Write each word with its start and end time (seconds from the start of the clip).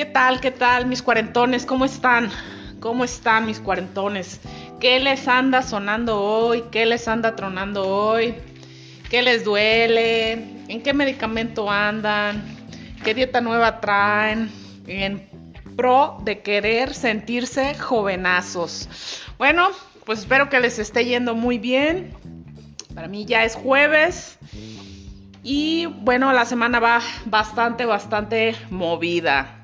¿Qué 0.00 0.06
tal? 0.06 0.40
¿Qué 0.40 0.50
tal 0.50 0.86
mis 0.86 1.02
cuarentones? 1.02 1.66
¿Cómo 1.66 1.84
están? 1.84 2.30
¿Cómo 2.80 3.04
están 3.04 3.44
mis 3.44 3.60
cuarentones? 3.60 4.40
¿Qué 4.80 4.98
les 4.98 5.28
anda 5.28 5.60
sonando 5.60 6.22
hoy? 6.22 6.64
¿Qué 6.72 6.86
les 6.86 7.06
anda 7.06 7.36
tronando 7.36 7.86
hoy? 7.86 8.34
¿Qué 9.10 9.20
les 9.20 9.44
duele? 9.44 10.32
¿En 10.68 10.82
qué 10.82 10.94
medicamento 10.94 11.70
andan? 11.70 12.42
¿Qué 13.04 13.12
dieta 13.12 13.42
nueva 13.42 13.78
traen? 13.82 14.50
En 14.86 15.28
pro 15.76 16.16
de 16.24 16.40
querer 16.40 16.94
sentirse 16.94 17.74
jovenazos. 17.74 18.88
Bueno, 19.36 19.68
pues 20.06 20.20
espero 20.20 20.48
que 20.48 20.60
les 20.60 20.78
esté 20.78 21.04
yendo 21.04 21.34
muy 21.34 21.58
bien. 21.58 22.14
Para 22.94 23.06
mí 23.06 23.26
ya 23.26 23.44
es 23.44 23.54
jueves. 23.54 24.38
Y 25.42 25.84
bueno, 25.84 26.32
la 26.32 26.46
semana 26.46 26.80
va 26.80 27.02
bastante, 27.26 27.84
bastante 27.84 28.56
movida. 28.70 29.59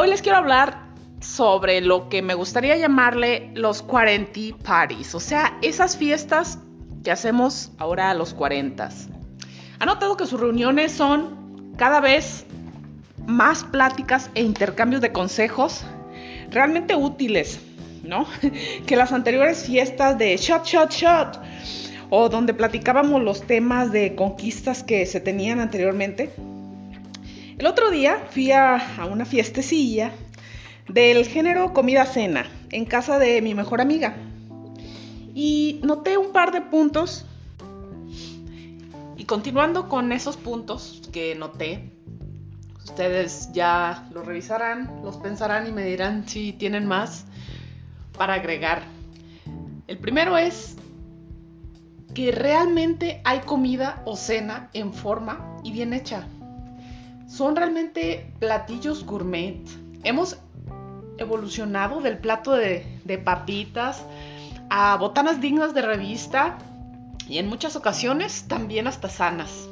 Hoy 0.00 0.08
les 0.10 0.22
quiero 0.22 0.38
hablar 0.38 0.78
sobre 1.20 1.80
lo 1.80 2.08
que 2.08 2.22
me 2.22 2.34
gustaría 2.34 2.76
llamarle 2.76 3.50
los 3.54 3.82
40 3.82 4.56
parties, 4.62 5.12
o 5.16 5.18
sea, 5.18 5.58
esas 5.60 5.96
fiestas 5.96 6.60
que 7.02 7.10
hacemos 7.10 7.72
ahora 7.78 8.08
a 8.08 8.14
los 8.14 8.32
40. 8.32 8.90
Ha 9.80 9.86
notado 9.86 10.16
que 10.16 10.24
sus 10.24 10.38
reuniones 10.38 10.92
son 10.92 11.74
cada 11.76 11.98
vez 11.98 12.46
más 13.26 13.64
pláticas 13.64 14.30
e 14.36 14.42
intercambios 14.42 15.02
de 15.02 15.10
consejos 15.10 15.82
realmente 16.52 16.94
útiles, 16.94 17.58
¿no? 18.04 18.24
que 18.86 18.94
las 18.94 19.10
anteriores 19.10 19.64
fiestas 19.64 20.16
de 20.16 20.36
shot, 20.36 20.64
shot, 20.64 20.92
shot, 20.92 21.40
o 22.08 22.28
donde 22.28 22.54
platicábamos 22.54 23.20
los 23.20 23.42
temas 23.42 23.90
de 23.90 24.14
conquistas 24.14 24.84
que 24.84 25.04
se 25.06 25.18
tenían 25.18 25.58
anteriormente. 25.58 26.30
El 27.58 27.66
otro 27.66 27.90
día 27.90 28.24
fui 28.30 28.52
a, 28.52 28.80
una 29.10 29.24
fiestecilla 29.24 30.12
del 30.88 31.26
género 31.26 31.72
comida-cena 31.72 32.46
en 32.70 32.84
casa 32.84 33.18
de 33.18 33.42
mi 33.42 33.52
mejor 33.52 33.80
amiga. 33.80 34.14
Y 35.34 35.80
noté 35.82 36.18
un 36.18 36.30
par 36.30 36.52
de 36.52 36.60
puntos. 36.60 37.26
Y 39.16 39.24
continuando 39.24 39.88
con 39.88 40.12
esos 40.12 40.36
puntos 40.36 41.02
que 41.12 41.34
noté, 41.34 41.90
ustedes 42.84 43.50
ya 43.52 44.08
los 44.12 44.24
revisarán, 44.24 45.00
los 45.02 45.16
pensarán 45.16 45.66
y 45.66 45.72
me 45.72 45.84
dirán 45.84 46.28
si 46.28 46.52
tienen 46.52 46.86
más 46.86 47.24
para 48.16 48.34
agregar. 48.34 48.84
El 49.88 49.98
primero 49.98 50.38
es 50.38 50.76
que 52.14 52.30
realmente 52.30 53.20
hay 53.24 53.40
comida 53.40 54.00
o 54.04 54.14
cena 54.14 54.70
en 54.74 54.92
forma 54.92 55.56
y 55.64 55.72
bien 55.72 55.92
hecha 55.92 56.28
son 57.28 57.54
realmente 57.54 58.32
platillos 58.40 59.04
gourmet. 59.04 59.60
Hemos 60.02 60.38
evolucionado 61.18 62.00
del 62.00 62.18
plato 62.18 62.54
de, 62.54 62.84
papitas 63.24 64.04
a 64.70 64.96
botanas 64.96 65.40
dignas 65.40 65.74
de 65.74 65.82
revista 65.82 66.58
y 67.28 67.38
en 67.38 67.48
muchas 67.48 67.76
ocasiones 67.76 68.46
también 68.48 68.86
hasta 68.86 69.08
sanas. 69.08 69.68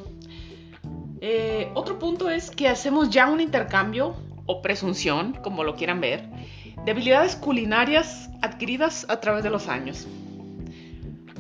Eh, 1.21 1.71
otro 1.75 1.99
punto 1.99 2.31
es 2.31 2.51
que 2.51 2.69
hacemos 2.69 3.11
ya 3.11 3.27
un 3.27 3.41
intercambio 3.41 4.15
o 4.45 4.63
presunción, 4.63 5.33
como 5.43 5.65
lo 5.65 5.75
quieran 5.75 6.01
ver, 6.01 6.29
de 6.85 6.91
habilidades 6.91 7.37
culinarias 7.37 8.29
adquiridas 8.43 9.07
a 9.09 9.19
través 9.19 9.43
de 9.43 9.51
los 9.51 9.69
años 9.69 10.07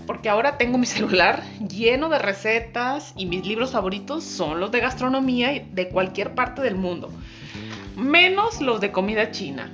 porque 0.07 0.29
ahora 0.29 0.59
tengo 0.59 0.79
mi 0.79 0.87
celular 0.97 1.43
lleno 1.69 2.09
de 2.09 2.19
recetas 2.19 3.13
y 3.17 3.27
mis 3.27 3.47
libros 3.47 3.73
favoritos 3.73 4.25
son 4.25 4.61
los 4.61 4.71
de 4.71 4.81
gastronomía 4.81 5.65
de 5.71 5.89
cualquier 5.89 6.35
parte 6.35 6.63
del 6.63 6.77
mundo, 6.77 7.11
menos 7.97 8.61
los 8.61 8.81
de 8.81 8.93
comida 8.93 9.31
china. 9.31 9.71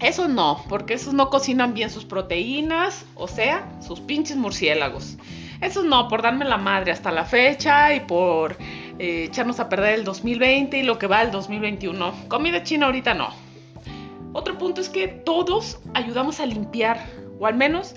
Eso 0.00 0.28
no, 0.28 0.62
porque 0.68 0.94
esos 0.94 1.14
no 1.14 1.30
cocinan 1.30 1.72
bien 1.72 1.88
sus 1.88 2.04
proteínas, 2.04 3.06
o 3.14 3.28
sea, 3.28 3.66
sus 3.80 4.00
pinches 4.00 4.36
murciélagos. 4.36 5.16
Esos 5.62 5.86
no, 5.86 6.08
por 6.08 6.20
darme 6.20 6.44
la 6.44 6.58
madre 6.58 6.92
hasta 6.92 7.10
la 7.10 7.24
fecha 7.24 7.94
y 7.94 8.00
por 8.00 8.58
eh, 8.98 9.24
echarnos 9.24 9.58
a 9.58 9.70
perder 9.70 9.94
el 9.94 10.04
2020 10.04 10.78
y 10.78 10.82
lo 10.82 10.98
que 10.98 11.06
va 11.06 11.22
el 11.22 11.30
2021. 11.30 12.28
Comida 12.28 12.62
china 12.62 12.86
ahorita 12.86 13.14
no. 13.14 13.30
Otro 14.34 14.58
punto 14.58 14.82
es 14.82 14.90
que 14.90 15.08
todos 15.08 15.78
ayudamos 15.94 16.40
a 16.40 16.46
limpiar, 16.46 17.06
o 17.38 17.46
al 17.46 17.54
menos 17.54 17.94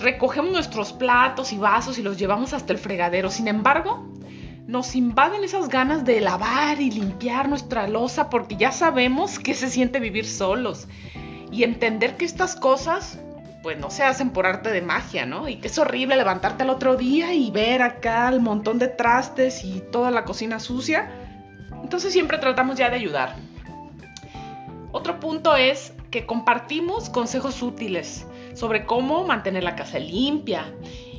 recogemos 0.00 0.52
nuestros 0.52 0.92
platos 0.92 1.52
y 1.52 1.58
vasos 1.58 1.98
y 1.98 2.02
los 2.02 2.18
llevamos 2.18 2.52
hasta 2.52 2.72
el 2.72 2.78
fregadero. 2.78 3.30
Sin 3.30 3.48
embargo, 3.48 4.08
nos 4.66 4.94
invaden 4.94 5.44
esas 5.44 5.68
ganas 5.68 6.04
de 6.04 6.20
lavar 6.20 6.80
y 6.80 6.90
limpiar 6.90 7.48
nuestra 7.48 7.88
losa 7.88 8.30
porque 8.30 8.56
ya 8.56 8.72
sabemos 8.72 9.38
que 9.38 9.54
se 9.54 9.68
siente 9.68 10.00
vivir 10.00 10.26
solos 10.26 10.88
y 11.50 11.64
entender 11.64 12.16
que 12.16 12.24
estas 12.24 12.56
cosas 12.56 13.18
pues 13.62 13.78
no 13.78 13.90
se 13.90 14.02
hacen 14.02 14.30
por 14.30 14.46
arte 14.46 14.70
de 14.70 14.82
magia, 14.82 15.24
¿no? 15.24 15.48
Y 15.48 15.56
que 15.56 15.68
es 15.68 15.78
horrible 15.78 16.16
levantarte 16.16 16.64
al 16.64 16.70
otro 16.70 16.96
día 16.96 17.32
y 17.32 17.50
ver 17.52 17.82
acá 17.82 18.28
el 18.28 18.40
montón 18.40 18.78
de 18.78 18.88
trastes 18.88 19.64
y 19.64 19.82
toda 19.92 20.10
la 20.10 20.24
cocina 20.24 20.58
sucia. 20.58 21.10
Entonces 21.82 22.12
siempre 22.12 22.38
tratamos 22.38 22.76
ya 22.76 22.90
de 22.90 22.96
ayudar. 22.96 23.36
Otro 24.90 25.20
punto 25.20 25.56
es 25.56 25.92
que 26.10 26.26
compartimos 26.26 27.08
consejos 27.08 27.62
útiles 27.62 28.26
sobre 28.54 28.84
cómo 28.84 29.24
mantener 29.24 29.64
la 29.64 29.76
casa 29.76 29.98
limpia. 29.98 30.72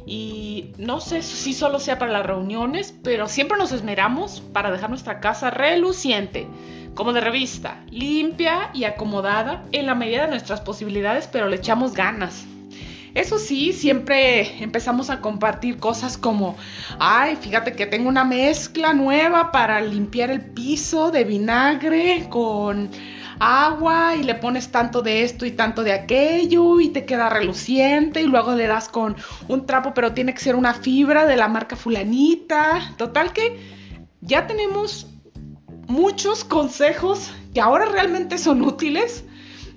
Y 0.05 0.73
no 0.77 0.99
sé 0.99 1.21
si 1.21 1.53
solo 1.53 1.79
sea 1.79 1.97
para 1.97 2.11
las 2.11 2.25
reuniones, 2.25 2.93
pero 3.03 3.27
siempre 3.27 3.57
nos 3.57 3.71
esmeramos 3.71 4.41
para 4.41 4.71
dejar 4.71 4.89
nuestra 4.89 5.19
casa 5.19 5.49
reluciente, 5.49 6.47
como 6.93 7.13
de 7.13 7.21
revista, 7.21 7.83
limpia 7.89 8.69
y 8.73 8.83
acomodada 8.83 9.63
en 9.71 9.85
la 9.85 9.95
medida 9.95 10.23
de 10.23 10.31
nuestras 10.31 10.61
posibilidades, 10.61 11.27
pero 11.27 11.47
le 11.47 11.55
echamos 11.55 11.93
ganas. 11.93 12.45
Eso 13.13 13.37
sí, 13.37 13.73
siempre 13.73 14.63
empezamos 14.63 15.11
a 15.11 15.21
compartir 15.21 15.77
cosas 15.77 16.17
como, 16.17 16.57
ay, 16.97 17.35
fíjate 17.35 17.73
que 17.73 17.85
tengo 17.85 18.09
una 18.09 18.23
mezcla 18.23 18.93
nueva 18.93 19.51
para 19.51 19.79
limpiar 19.81 20.31
el 20.31 20.41
piso 20.41 21.11
de 21.11 21.23
vinagre 21.23 22.25
con 22.29 22.89
agua 23.39 24.15
y 24.15 24.23
le 24.23 24.35
pones 24.35 24.71
tanto 24.71 25.01
de 25.01 25.23
esto 25.23 25.45
y 25.45 25.51
tanto 25.51 25.83
de 25.83 25.93
aquello 25.93 26.79
y 26.79 26.89
te 26.89 27.05
queda 27.05 27.29
reluciente 27.29 28.21
y 28.21 28.25
luego 28.25 28.55
le 28.55 28.67
das 28.67 28.89
con 28.89 29.15
un 29.47 29.65
trapo, 29.65 29.93
pero 29.93 30.13
tiene 30.13 30.33
que 30.33 30.41
ser 30.41 30.55
una 30.55 30.73
fibra 30.73 31.25
de 31.25 31.37
la 31.37 31.47
marca 31.47 31.75
fulanita. 31.75 32.93
Total 32.97 33.33
que 33.33 33.59
ya 34.21 34.47
tenemos 34.47 35.07
muchos 35.87 36.43
consejos 36.43 37.31
que 37.53 37.61
ahora 37.61 37.85
realmente 37.85 38.37
son 38.37 38.61
útiles 38.61 39.25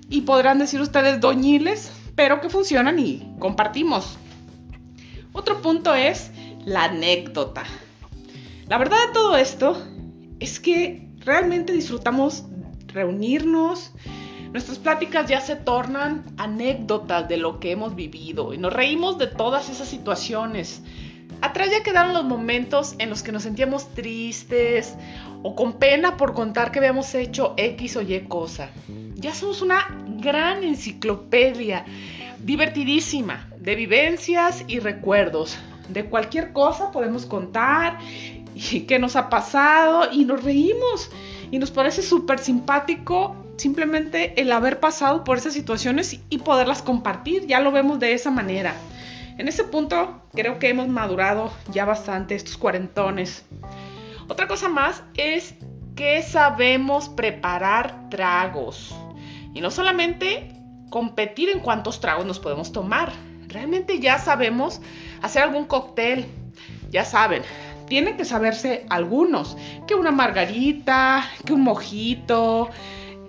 y 0.09 0.21
podrán 0.21 0.59
decir 0.59 0.81
ustedes 0.81 1.19
doñiles, 1.19 1.91
pero 2.15 2.41
que 2.41 2.49
funcionan 2.49 2.99
y 2.99 3.35
compartimos. 3.39 4.17
Otro 5.33 5.61
punto 5.61 5.93
es 5.93 6.31
la 6.65 6.85
anécdota. 6.85 7.63
La 8.67 8.77
verdad 8.77 8.97
de 9.07 9.13
todo 9.13 9.37
esto 9.37 9.81
es 10.39 10.59
que 10.59 11.07
realmente 11.19 11.73
disfrutamos 11.73 12.45
reunirnos. 12.87 13.91
Nuestras 14.51 14.79
pláticas 14.79 15.29
ya 15.29 15.41
se 15.41 15.55
tornan 15.55 16.23
anécdotas 16.37 17.27
de 17.27 17.37
lo 17.37 17.59
que 17.59 17.71
hemos 17.71 17.95
vivido 17.95 18.53
y 18.53 18.57
nos 18.57 18.73
reímos 18.73 19.17
de 19.17 19.27
todas 19.27 19.69
esas 19.69 19.87
situaciones. 19.87 20.81
Atrás 21.41 21.69
ya 21.69 21.83
quedaron 21.83 22.13
los 22.13 22.23
momentos 22.23 22.95
en 22.97 23.09
los 23.09 23.21
que 23.21 23.31
nos 23.31 23.43
sentíamos 23.43 23.93
tristes 23.93 24.95
o 25.43 25.55
con 25.55 25.73
pena 25.73 26.17
por 26.17 26.33
contar 26.33 26.71
que 26.71 26.79
habíamos 26.79 27.13
hecho 27.13 27.53
X 27.57 27.97
o 27.97 28.01
Y 28.01 28.21
cosa. 28.21 28.69
Ya 29.15 29.33
somos 29.33 29.61
una 29.61 29.85
gran 30.19 30.63
enciclopedia, 30.63 31.85
divertidísima, 32.39 33.49
de 33.59 33.75
vivencias 33.75 34.63
y 34.67 34.79
recuerdos. 34.79 35.57
De 35.89 36.05
cualquier 36.05 36.53
cosa 36.53 36.91
podemos 36.91 37.25
contar 37.25 37.99
y 38.55 38.81
qué 38.81 38.97
nos 38.97 39.15
ha 39.15 39.29
pasado 39.29 40.11
y 40.11 40.25
nos 40.25 40.43
reímos 40.43 41.11
y 41.51 41.59
nos 41.59 41.71
parece 41.71 42.01
súper 42.01 42.39
simpático 42.39 43.35
simplemente 43.57 44.39
el 44.39 44.51
haber 44.51 44.79
pasado 44.79 45.23
por 45.23 45.37
esas 45.37 45.53
situaciones 45.53 46.19
y 46.29 46.37
poderlas 46.39 46.81
compartir, 46.81 47.47
ya 47.47 47.59
lo 47.59 47.71
vemos 47.71 47.99
de 47.99 48.13
esa 48.13 48.31
manera. 48.31 48.75
En 49.37 49.47
ese 49.47 49.63
punto 49.63 50.21
creo 50.33 50.59
que 50.59 50.69
hemos 50.69 50.87
madurado 50.87 51.51
ya 51.71 51.85
bastante 51.85 52.35
estos 52.35 52.57
cuarentones. 52.57 53.45
Otra 54.27 54.47
cosa 54.47 54.67
más 54.67 55.03
es 55.15 55.55
que 55.95 56.21
sabemos 56.21 57.09
preparar 57.09 58.09
tragos. 58.09 58.95
Y 59.53 59.61
no 59.61 59.71
solamente 59.71 60.53
competir 60.89 61.49
en 61.49 61.59
cuántos 61.59 61.99
tragos 61.99 62.25
nos 62.25 62.39
podemos 62.39 62.71
tomar. 62.71 63.11
Realmente 63.47 63.99
ya 63.99 64.19
sabemos 64.19 64.81
hacer 65.21 65.43
algún 65.43 65.65
cóctel. 65.65 66.25
Ya 66.89 67.05
saben, 67.05 67.43
tiene 67.87 68.15
que 68.15 68.25
saberse 68.25 68.85
algunos, 68.89 69.57
que 69.87 69.95
una 69.95 70.11
margarita, 70.11 71.23
que 71.45 71.53
un 71.53 71.61
mojito, 71.61 72.69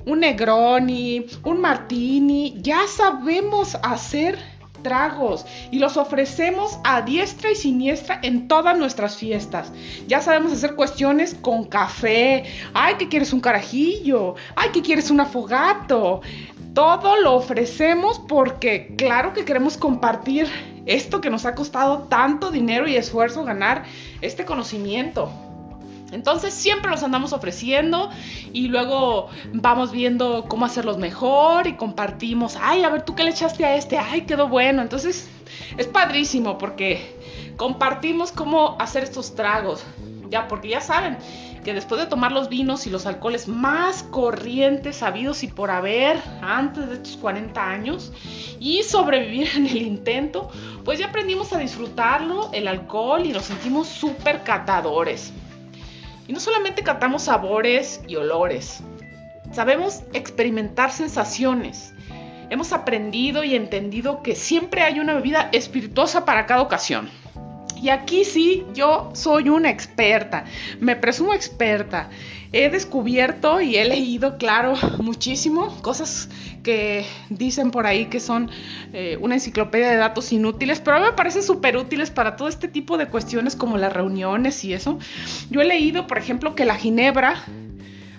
un 0.06 0.20
negroni, 0.20 1.26
un 1.44 1.60
martini, 1.60 2.54
ya 2.60 2.86
sabemos 2.86 3.76
hacer 3.82 4.38
tragos 4.82 5.46
y 5.70 5.78
los 5.78 5.96
ofrecemos 5.96 6.78
a 6.84 7.02
diestra 7.02 7.50
y 7.50 7.54
siniestra 7.54 8.18
en 8.22 8.48
todas 8.48 8.76
nuestras 8.78 9.16
fiestas. 9.16 9.72
Ya 10.06 10.20
sabemos 10.20 10.52
hacer 10.52 10.74
cuestiones 10.74 11.34
con 11.34 11.64
café. 11.64 12.44
Ay, 12.74 12.94
que 12.96 13.08
quieres 13.08 13.32
un 13.32 13.40
carajillo. 13.40 14.34
Ay, 14.56 14.70
que 14.70 14.82
quieres 14.82 15.10
un 15.10 15.20
afogato. 15.20 16.20
Todo 16.74 17.20
lo 17.20 17.34
ofrecemos 17.34 18.20
porque 18.28 18.94
claro 18.96 19.32
que 19.32 19.44
queremos 19.44 19.76
compartir 19.76 20.46
esto 20.86 21.20
que 21.20 21.30
nos 21.30 21.44
ha 21.44 21.54
costado 21.54 22.04
tanto 22.04 22.50
dinero 22.50 22.88
y 22.88 22.96
esfuerzo 22.96 23.44
ganar 23.44 23.84
este 24.20 24.44
conocimiento. 24.44 25.30
Entonces 26.12 26.54
siempre 26.54 26.90
los 26.90 27.02
andamos 27.02 27.32
ofreciendo 27.32 28.10
y 28.52 28.68
luego 28.68 29.28
vamos 29.52 29.92
viendo 29.92 30.46
cómo 30.48 30.64
hacerlos 30.64 30.98
mejor 30.98 31.66
y 31.66 31.76
compartimos, 31.76 32.56
ay, 32.60 32.82
a 32.82 32.88
ver, 32.88 33.02
tú 33.02 33.14
qué 33.14 33.24
le 33.24 33.30
echaste 33.30 33.64
a 33.64 33.76
este, 33.76 33.98
ay, 33.98 34.22
quedó 34.22 34.48
bueno. 34.48 34.80
Entonces 34.80 35.28
es 35.76 35.86
padrísimo 35.86 36.56
porque 36.56 37.16
compartimos 37.56 38.32
cómo 38.32 38.76
hacer 38.78 39.02
estos 39.04 39.34
tragos, 39.34 39.84
ya, 40.30 40.48
porque 40.48 40.68
ya 40.68 40.80
saben 40.80 41.18
que 41.64 41.74
después 41.74 42.00
de 42.00 42.06
tomar 42.06 42.32
los 42.32 42.48
vinos 42.48 42.86
y 42.86 42.90
los 42.90 43.04
alcoholes 43.04 43.48
más 43.48 44.02
corrientes, 44.04 44.96
sabidos 44.96 45.42
y 45.42 45.48
por 45.48 45.70
haber 45.70 46.18
antes 46.40 46.88
de 46.88 46.94
estos 46.94 47.16
40 47.16 47.70
años 47.70 48.12
y 48.58 48.82
sobrevivir 48.82 49.48
en 49.56 49.66
el 49.66 49.82
intento, 49.82 50.50
pues 50.84 50.98
ya 50.98 51.08
aprendimos 51.08 51.52
a 51.52 51.58
disfrutarlo, 51.58 52.50
el 52.52 52.68
alcohol 52.68 53.26
y 53.26 53.32
nos 53.32 53.44
sentimos 53.44 53.88
súper 53.88 54.44
catadores. 54.44 55.32
Y 56.28 56.32
no 56.32 56.40
solamente 56.40 56.82
catamos 56.84 57.22
sabores 57.22 58.02
y 58.06 58.16
olores, 58.16 58.80
sabemos 59.50 60.02
experimentar 60.12 60.92
sensaciones. 60.92 61.94
Hemos 62.50 62.72
aprendido 62.72 63.44
y 63.44 63.56
entendido 63.56 64.22
que 64.22 64.36
siempre 64.36 64.82
hay 64.82 65.00
una 65.00 65.14
bebida 65.14 65.48
espirituosa 65.52 66.26
para 66.26 66.44
cada 66.44 66.60
ocasión. 66.60 67.08
Y 67.80 67.90
aquí 67.90 68.24
sí, 68.24 68.64
yo 68.74 69.10
soy 69.14 69.48
una 69.48 69.70
experta, 69.70 70.44
me 70.80 70.96
presumo 70.96 71.34
experta. 71.34 72.10
He 72.50 72.70
descubierto 72.70 73.60
y 73.60 73.76
he 73.76 73.84
leído, 73.84 74.38
claro, 74.38 74.74
muchísimo 74.98 75.80
cosas 75.82 76.28
que 76.62 77.04
dicen 77.28 77.70
por 77.70 77.86
ahí 77.86 78.06
que 78.06 78.20
son 78.20 78.50
eh, 78.92 79.18
una 79.20 79.34
enciclopedia 79.34 79.90
de 79.90 79.96
datos 79.96 80.32
inútiles, 80.32 80.80
pero 80.80 80.96
a 80.96 81.00
mí 81.00 81.06
me 81.06 81.12
parecen 81.12 81.42
súper 81.42 81.76
útiles 81.76 82.10
para 82.10 82.36
todo 82.36 82.48
este 82.48 82.66
tipo 82.66 82.96
de 82.96 83.06
cuestiones 83.08 83.54
como 83.54 83.76
las 83.76 83.92
reuniones 83.92 84.64
y 84.64 84.72
eso. 84.72 84.98
Yo 85.50 85.60
he 85.60 85.64
leído, 85.64 86.06
por 86.06 86.18
ejemplo, 86.18 86.54
que 86.54 86.64
la 86.64 86.74
ginebra 86.74 87.44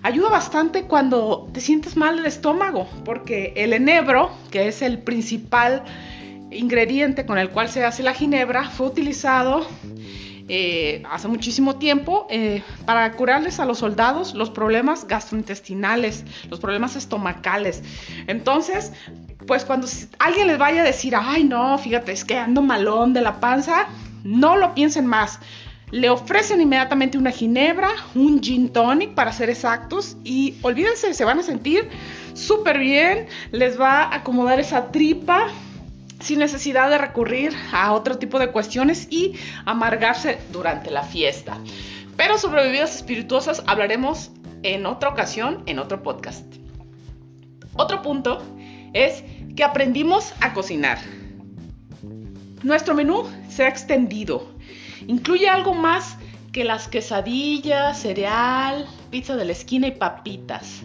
ayuda 0.04 0.30
bastante 0.30 0.84
cuando 0.84 1.50
te 1.52 1.60
sientes 1.60 1.98
mal 1.98 2.18
del 2.18 2.26
estómago, 2.26 2.88
porque 3.04 3.54
el 3.56 3.74
enebro, 3.74 4.32
que 4.52 4.68
es 4.68 4.82
el 4.82 5.00
principal 5.00 5.84
ingrediente 6.52 7.26
con 7.26 7.38
el 7.38 7.50
cual 7.50 7.70
se 7.70 7.86
hace 7.86 8.04
la 8.04 8.14
ginebra 8.14 8.70
fue 8.70 8.88
utilizado 8.88 9.66
eh, 10.52 11.04
hace 11.12 11.28
muchísimo 11.28 11.76
tiempo 11.76 12.26
eh, 12.32 12.64
para 12.88 13.12
curarles 13.12 13.60
a 13.60 13.66
los 13.66 13.78
soldados 13.78 14.34
los 14.34 14.50
problemas 14.50 15.06
gastrointestinales, 15.08 16.26
los 16.50 16.60
problemas 16.60 16.96
estomacales. 16.96 17.84
Entonces, 18.26 18.92
pues 19.46 19.64
cuando 19.64 19.88
alguien 20.18 20.48
les 20.48 20.58
vaya 20.58 20.82
a 20.82 20.84
decir, 20.84 21.14
ay 21.16 21.44
no, 21.44 21.78
fíjate, 21.78 22.12
es 22.12 22.26
que 22.26 22.36
ando 22.36 22.64
malón 22.64 23.14
de 23.14 23.22
la 23.22 23.40
panza, 23.40 23.90
no 24.24 24.58
lo 24.58 24.74
piensen 24.74 25.06
más. 25.06 25.40
Le 25.92 26.10
ofrecen 26.10 26.62
inmediatamente 26.62 27.20
una 27.20 27.30
ginebra, 27.30 27.90
un 28.16 28.42
gin 28.42 28.70
tonic 28.70 29.14
para 29.14 29.32
ser 29.32 29.52
exactos 29.52 30.18
y 30.24 30.58
olvídense, 30.64 31.14
se 31.14 31.26
van 31.26 31.38
a 31.38 31.44
sentir 31.44 31.88
súper 32.34 32.80
bien, 32.80 33.28
les 33.52 33.80
va 33.80 34.02
a 34.02 34.16
acomodar 34.16 34.60
esa 34.60 34.92
tripa 34.92 35.48
sin 36.20 36.40
necesidad 36.40 36.90
de 36.90 36.98
recurrir 36.98 37.54
a 37.72 37.94
otro 37.94 38.18
tipo 38.18 38.40
de 38.40 38.52
cuestiones 38.52 39.08
y 39.10 39.36
amargarse 39.66 40.40
durante 40.52 40.92
la 40.92 41.04
fiesta. 41.04 41.58
Pero 42.18 42.38
sobre 42.38 42.64
bebidas 42.64 42.96
espirituosas 42.96 43.64
hablaremos 43.66 44.32
en 44.64 44.86
otra 44.86 45.10
ocasión, 45.10 45.64
en 45.66 45.80
otro 45.80 46.04
podcast. 46.04 46.46
Otro 47.76 48.02
punto 48.02 48.44
es 48.94 49.24
que 49.56 49.64
aprendimos 49.64 50.34
a 50.42 50.54
cocinar. 50.54 51.00
Nuestro 52.64 52.94
menú 52.94 53.24
se 53.48 53.64
ha 53.64 53.70
extendido. 53.70 54.50
Incluye 55.08 55.48
algo 55.48 55.74
más 55.74 56.18
que 56.52 56.66
las 56.66 56.88
quesadillas, 56.88 58.02
cereal, 58.02 58.86
pizza 59.12 59.38
de 59.38 59.46
la 59.46 59.54
esquina 59.54 59.88
y 59.88 59.92
papitas. 59.92 60.82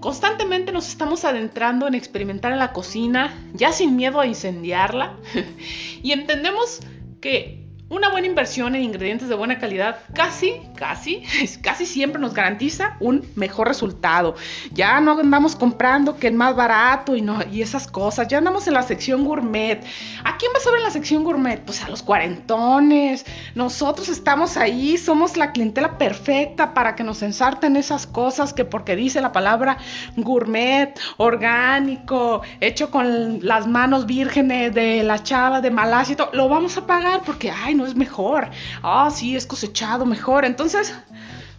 Constantemente 0.00 0.70
nos 0.70 0.88
estamos 0.88 1.24
adentrando 1.24 1.88
en 1.88 1.94
experimentar 1.94 2.52
en 2.52 2.58
la 2.58 2.72
cocina, 2.72 3.36
ya 3.52 3.72
sin 3.72 3.96
miedo 3.96 4.20
a 4.20 4.26
incendiarla, 4.26 5.16
y 6.02 6.12
entendemos 6.12 6.80
que 7.20 7.66
una 7.88 8.10
buena 8.10 8.26
inversión 8.26 8.74
en 8.74 8.82
ingredientes 8.82 9.28
de 9.28 9.34
buena 9.34 9.58
calidad 9.58 10.00
casi, 10.14 10.60
casi, 10.78 11.22
casi 11.62 11.84
siempre 11.84 12.20
nos 12.20 12.32
garantiza 12.32 12.96
un 13.00 13.26
mejor 13.34 13.66
resultado. 13.66 14.36
Ya 14.72 15.00
no 15.00 15.18
andamos 15.18 15.56
comprando 15.56 16.16
que 16.16 16.28
el 16.28 16.34
más 16.34 16.54
barato 16.54 17.16
y, 17.16 17.20
no, 17.20 17.40
y 17.50 17.62
esas 17.62 17.88
cosas, 17.88 18.28
ya 18.28 18.38
andamos 18.38 18.68
en 18.68 18.74
la 18.74 18.82
sección 18.82 19.24
gourmet. 19.24 19.84
¿A 20.24 20.36
quién 20.36 20.52
vas 20.52 20.66
a 20.66 20.70
ver 20.70 20.78
en 20.78 20.84
la 20.84 20.90
sección 20.90 21.24
gourmet? 21.24 21.60
Pues 21.64 21.82
a 21.82 21.88
los 21.88 22.02
cuarentones. 22.02 23.26
Nosotros 23.56 24.08
estamos 24.08 24.56
ahí, 24.56 24.96
somos 24.98 25.36
la 25.36 25.52
clientela 25.52 25.98
perfecta 25.98 26.74
para 26.74 26.94
que 26.94 27.02
nos 27.02 27.22
ensarten 27.22 27.76
esas 27.76 28.06
cosas 28.06 28.52
que 28.52 28.64
porque 28.64 28.94
dice 28.94 29.20
la 29.20 29.32
palabra 29.32 29.78
gourmet, 30.16 30.98
orgánico, 31.16 32.42
hecho 32.60 32.90
con 32.90 33.44
las 33.44 33.66
manos 33.66 34.06
vírgenes 34.06 34.72
de 34.74 35.02
la 35.02 35.22
chava 35.22 35.60
de 35.60 35.70
Malasia 35.70 36.12
y 36.12 36.16
todo, 36.16 36.30
lo 36.32 36.48
vamos 36.48 36.76
a 36.76 36.86
pagar 36.86 37.22
porque, 37.26 37.50
ay, 37.50 37.74
no 37.74 37.84
es 37.84 37.96
mejor. 37.96 38.48
Ah, 38.82 39.10
sí, 39.12 39.34
es 39.34 39.46
cosechado 39.46 40.06
mejor. 40.06 40.44
Entonces, 40.44 40.67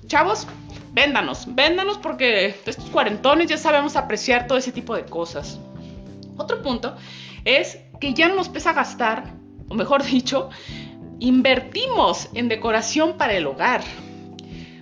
chavos, 0.07 0.47
véndanos, 0.93 1.53
véndanos 1.55 1.97
porque 1.97 2.47
estos 2.65 2.89
cuarentones 2.89 3.47
ya 3.47 3.57
sabemos 3.57 3.95
apreciar 3.95 4.47
todo 4.47 4.57
ese 4.57 4.71
tipo 4.71 4.95
de 4.95 5.05
cosas. 5.05 5.59
Otro 6.37 6.61
punto 6.61 6.95
es 7.45 7.79
que 7.99 8.13
ya 8.13 8.27
no 8.27 8.35
nos 8.35 8.49
pesa 8.49 8.73
gastar, 8.73 9.33
o 9.67 9.75
mejor 9.75 10.03
dicho, 10.05 10.49
invertimos 11.19 12.29
en 12.33 12.49
decoración 12.49 13.17
para 13.17 13.33
el 13.33 13.47
hogar. 13.47 13.81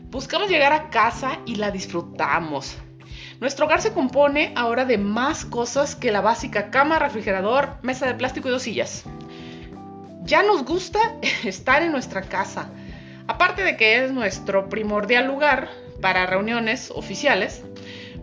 Buscamos 0.09 0.50
llegar 0.50 0.73
a 0.73 0.89
casa 0.89 1.39
y 1.45 1.56
la 1.56 1.71
disfrutamos. 1.71 2.75
Nuestro 3.39 3.65
hogar 3.65 3.81
se 3.81 3.94
compone 3.94 4.53
ahora 4.56 4.85
de 4.85 4.97
más 4.97 5.45
cosas 5.45 5.95
que 5.95 6.12
la 6.12 6.21
básica 6.21 6.71
cama, 6.71 6.97
refrigerador, 6.97 7.77
mesa 7.83 8.07
de 8.07 8.15
plástico 8.15 8.47
y 8.47 8.51
dos 8.51 8.63
sillas 8.63 9.03
ya 10.27 10.44
nos 10.44 10.63
gusta 10.63 11.00
estar 11.44 11.81
en 11.81 11.91
nuestra 11.91 12.21
casa. 12.21 12.69
Aparte 13.27 13.63
de 13.63 13.77
que 13.77 14.03
es 14.03 14.12
nuestro 14.12 14.69
primordial 14.69 15.28
lugar 15.28 15.69
para 16.02 16.25
reuniones 16.25 16.92
oficiales, 16.92 17.63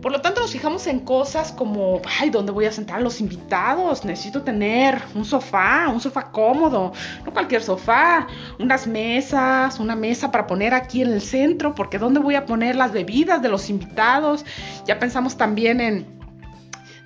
por 0.01 0.11
lo 0.11 0.21
tanto 0.21 0.41
nos 0.41 0.51
fijamos 0.51 0.85
en 0.87 0.99
cosas 0.99 1.51
como, 1.51 1.99
ay, 2.19 2.29
¿dónde 2.29 2.51
voy 2.51 2.65
a 2.65 2.71
sentar 2.71 2.97
a 2.97 2.99
los 2.99 3.21
invitados? 3.21 4.05
Necesito 4.05 4.43
tener 4.43 5.01
un 5.15 5.25
sofá, 5.25 5.87
un 5.89 5.99
sofá 5.99 6.31
cómodo, 6.31 6.93
no 7.25 7.33
cualquier 7.33 7.63
sofá, 7.63 8.27
unas 8.59 8.85
mesas, 8.85 9.79
una 9.79 9.95
mesa 9.95 10.31
para 10.31 10.45
poner 10.45 10.73
aquí 10.73 11.01
en 11.01 11.11
el 11.11 11.21
centro, 11.21 11.73
porque 11.73 11.97
¿dónde 11.97 12.19
voy 12.19 12.35
a 12.35 12.45
poner 12.45 12.75
las 12.75 12.91
bebidas 12.91 13.41
de 13.41 13.49
los 13.49 13.69
invitados? 13.69 14.45
Ya 14.85 14.99
pensamos 14.99 15.37
también 15.37 15.81
en 15.81 16.05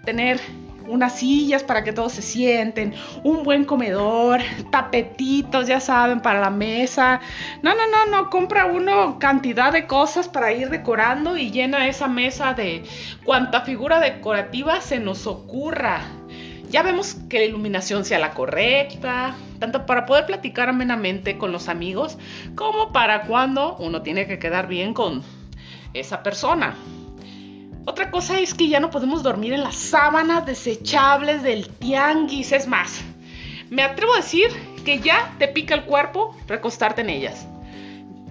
tener 0.04 0.42
unas 0.90 1.20
sillas 1.20 1.64
para 1.64 1.84
que 1.84 1.94
todos 1.94 2.14
se 2.14 2.22
sienten, 2.22 2.94
un 3.24 3.44
buen 3.44 3.64
comedor, 3.64 4.42
tapetitos, 4.72 5.68
ya 5.68 5.80
saben, 5.80 6.20
para 6.20 6.42
la 6.42 6.50
mesa. 6.50 7.22
No, 7.62 7.74
no, 7.76 7.82
no, 7.88 8.06
no, 8.12 8.30
compra 8.30 8.66
uno 8.66 9.20
cantidad 9.20 9.72
de 9.72 9.88
cosas 9.88 10.28
para 10.28 10.52
ir 10.52 10.70
decorando 10.70 11.38
y 11.38 11.52
llena 11.52 11.88
esa 11.88 12.08
mesa 12.08 12.54
de 12.54 12.84
cuanta 13.24 13.62
figura 13.62 14.00
decorativa 14.00 14.82
se 14.82 15.00
nos 15.00 15.28
ocurra. 15.28 16.02
Ya 16.70 16.84
vemos 16.84 17.16
que 17.30 17.40
la 17.40 17.46
iluminación 17.46 18.06
sea 18.06 18.20
la 18.20 18.32
correcta, 18.32 19.36
tanto 19.60 19.86
para 19.86 20.06
poder 20.06 20.26
platicar 20.28 20.70
amenamente 20.70 21.38
con 21.38 21.52
los 21.52 21.68
amigos, 21.68 22.18
como 22.56 22.92
para 22.92 23.24
cuando 23.24 23.76
uno 23.78 24.04
tiene 24.04 24.28
que 24.28 24.38
quedar 24.38 24.68
bien 24.68 24.94
con 24.94 25.24
esa 25.94 26.22
persona. 26.22 26.76
Otra 27.86 28.12
cosa 28.12 28.40
es 28.40 28.54
que 28.54 28.68
ya 28.68 28.80
no 28.80 28.90
podemos 28.90 29.24
dormir 29.24 29.54
en 29.54 29.64
las 29.64 29.76
sábanas 29.76 30.46
desechables 30.46 31.44
del 31.44 31.68
tianguis. 31.70 32.52
Es 32.52 32.68
más, 32.68 33.02
me 33.70 33.84
atrevo 33.84 34.14
a 34.14 34.18
decir 34.18 34.50
que 34.84 35.00
ya 35.00 35.34
te 35.40 35.48
pica 35.48 35.76
el 35.76 35.86
cuerpo 35.86 36.36
recostarte 36.48 37.02
en 37.02 37.10
ellas. 37.10 37.48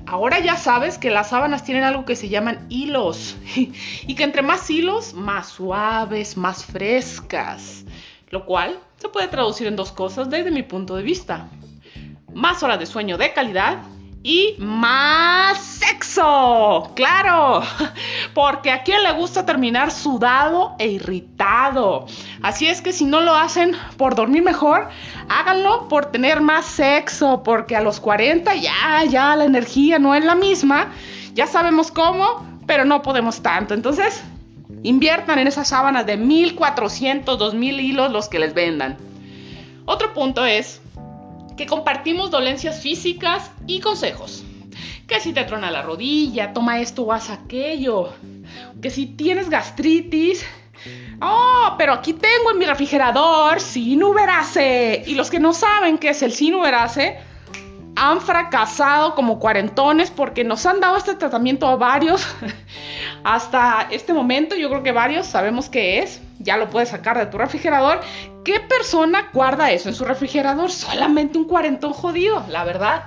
Ahora 0.06 0.40
ya 0.40 0.56
sabes 0.56 0.96
que 0.96 1.10
las 1.10 1.30
sábanas 1.30 1.64
tienen 1.64 1.84
algo 1.84 2.06
que 2.06 2.16
se 2.16 2.30
llaman 2.30 2.66
hilos 2.70 3.36
y 3.56 4.14
que 4.14 4.22
entre 4.22 4.42
más 4.42 4.70
hilos, 4.70 5.12
más 5.12 5.48
suaves, 5.48 6.36
más 6.36 6.64
frescas. 6.64 7.84
Lo 8.30 8.46
cual 8.46 8.78
se 8.96 9.08
puede 9.08 9.28
traducir 9.28 9.66
en 9.66 9.76
dos 9.76 9.92
cosas 9.92 10.30
desde 10.30 10.50
mi 10.50 10.62
punto 10.62 10.96
de 10.96 11.02
vista. 11.02 11.48
Más 12.32 12.62
horas 12.62 12.78
de 12.78 12.86
sueño 12.86 13.18
de 13.18 13.32
calidad 13.32 13.78
y 14.22 14.56
más 14.58 15.58
sexo. 15.58 16.92
Claro, 16.94 17.62
porque 18.34 18.70
a 18.70 18.82
quien 18.82 19.02
le 19.02 19.12
gusta 19.12 19.46
terminar 19.46 19.90
sudado 19.90 20.74
e 20.78 20.88
irritado. 20.88 22.06
Así 22.42 22.66
es 22.66 22.82
que 22.82 22.92
si 22.92 23.04
no 23.04 23.20
lo 23.20 23.34
hacen 23.34 23.76
por 23.96 24.14
dormir 24.14 24.42
mejor, 24.42 24.88
háganlo 25.28 25.88
por 25.88 26.06
tener 26.06 26.40
más 26.40 26.66
sexo, 26.66 27.42
porque 27.42 27.76
a 27.76 27.80
los 27.80 28.00
40 28.00 28.54
ya, 28.56 29.04
ya 29.08 29.36
la 29.36 29.44
energía 29.44 29.98
no 29.98 30.14
es 30.14 30.24
la 30.24 30.34
misma. 30.34 30.92
Ya 31.34 31.46
sabemos 31.46 31.92
cómo, 31.92 32.44
pero 32.66 32.84
no 32.84 33.02
podemos 33.02 33.40
tanto. 33.40 33.74
Entonces, 33.74 34.22
inviertan 34.82 35.38
en 35.38 35.46
esas 35.46 35.68
sábanas 35.68 36.06
de 36.06 36.16
1400, 36.16 37.38
2000 37.38 37.80
hilos 37.80 38.12
los 38.12 38.28
que 38.28 38.38
les 38.38 38.54
vendan. 38.54 38.96
Otro 39.84 40.12
punto 40.12 40.44
es 40.44 40.80
que 41.58 41.66
compartimos 41.66 42.30
dolencias 42.30 42.80
físicas 42.80 43.50
y 43.66 43.80
consejos. 43.80 44.44
Que 45.06 45.20
si 45.20 45.32
te 45.32 45.44
trona 45.44 45.70
la 45.70 45.82
rodilla, 45.82 46.52
toma 46.52 46.80
esto 46.80 47.02
o 47.02 47.12
haz 47.12 47.28
aquello. 47.30 48.14
Que 48.80 48.90
si 48.90 49.06
tienes 49.06 49.50
gastritis, 49.50 50.46
oh, 51.20 51.74
pero 51.76 51.92
aquí 51.92 52.12
tengo 52.14 52.52
en 52.52 52.58
mi 52.58 52.64
refrigerador 52.64 53.60
sinuberase. 53.60 55.02
Y 55.06 55.14
los 55.14 55.30
que 55.30 55.40
no 55.40 55.52
saben 55.52 55.98
qué 55.98 56.10
es 56.10 56.22
el 56.22 56.32
sinuberase, 56.32 57.18
han 57.96 58.20
fracasado 58.20 59.16
como 59.16 59.40
cuarentones 59.40 60.12
porque 60.12 60.44
nos 60.44 60.64
han 60.64 60.78
dado 60.78 60.96
este 60.96 61.16
tratamiento 61.16 61.66
a 61.66 61.74
varios 61.74 62.24
hasta 63.24 63.88
este 63.90 64.12
momento. 64.12 64.54
Yo 64.54 64.68
creo 64.68 64.84
que 64.84 64.92
varios 64.92 65.26
sabemos 65.26 65.68
qué 65.68 65.98
es. 65.98 66.22
Ya 66.38 66.56
lo 66.56 66.70
puedes 66.70 66.90
sacar 66.90 67.18
de 67.18 67.26
tu 67.26 67.36
refrigerador. 67.36 68.00
¿Qué 68.48 68.60
persona 68.60 69.28
guarda 69.34 69.72
eso 69.72 69.90
en 69.90 69.94
su 69.94 70.06
refrigerador? 70.06 70.70
Solamente 70.70 71.36
un 71.36 71.44
cuarentón 71.44 71.92
jodido, 71.92 72.42
la 72.48 72.64
verdad. 72.64 73.04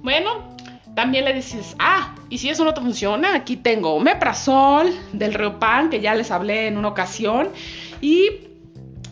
Bueno, 0.00 0.56
también 0.94 1.26
le 1.26 1.34
dices, 1.34 1.76
ah, 1.78 2.14
y 2.30 2.38
si 2.38 2.48
eso 2.48 2.64
no 2.64 2.72
te 2.72 2.80
funciona, 2.80 3.34
aquí 3.34 3.58
tengo 3.58 4.00
Meprazol 4.00 4.90
del 5.12 5.34
Reopan, 5.34 5.90
que 5.90 6.00
ya 6.00 6.14
les 6.14 6.30
hablé 6.30 6.68
en 6.68 6.78
una 6.78 6.88
ocasión. 6.88 7.50
Y 8.00 8.30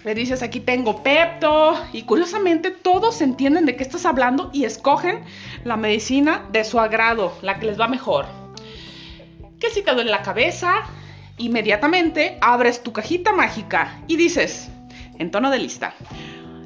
le 0.02 0.14
dices, 0.14 0.42
aquí 0.42 0.60
tengo 0.60 1.02
Pepto. 1.02 1.74
Y 1.92 2.04
curiosamente 2.04 2.70
todos 2.70 3.20
entienden 3.20 3.66
de 3.66 3.76
qué 3.76 3.82
estás 3.82 4.06
hablando 4.06 4.48
y 4.54 4.64
escogen 4.64 5.24
la 5.64 5.76
medicina 5.76 6.42
de 6.50 6.64
su 6.64 6.80
agrado, 6.80 7.34
la 7.42 7.58
que 7.58 7.66
les 7.66 7.78
va 7.78 7.86
mejor. 7.86 8.24
Que 9.58 9.68
si 9.68 9.82
te 9.82 9.92
duele 9.92 10.10
la 10.10 10.22
cabeza, 10.22 10.72
inmediatamente 11.36 12.38
abres 12.40 12.82
tu 12.82 12.94
cajita 12.94 13.34
mágica 13.34 14.00
y 14.06 14.16
dices, 14.16 14.69
en 15.20 15.30
tono 15.30 15.50
de 15.50 15.58
lista, 15.58 15.94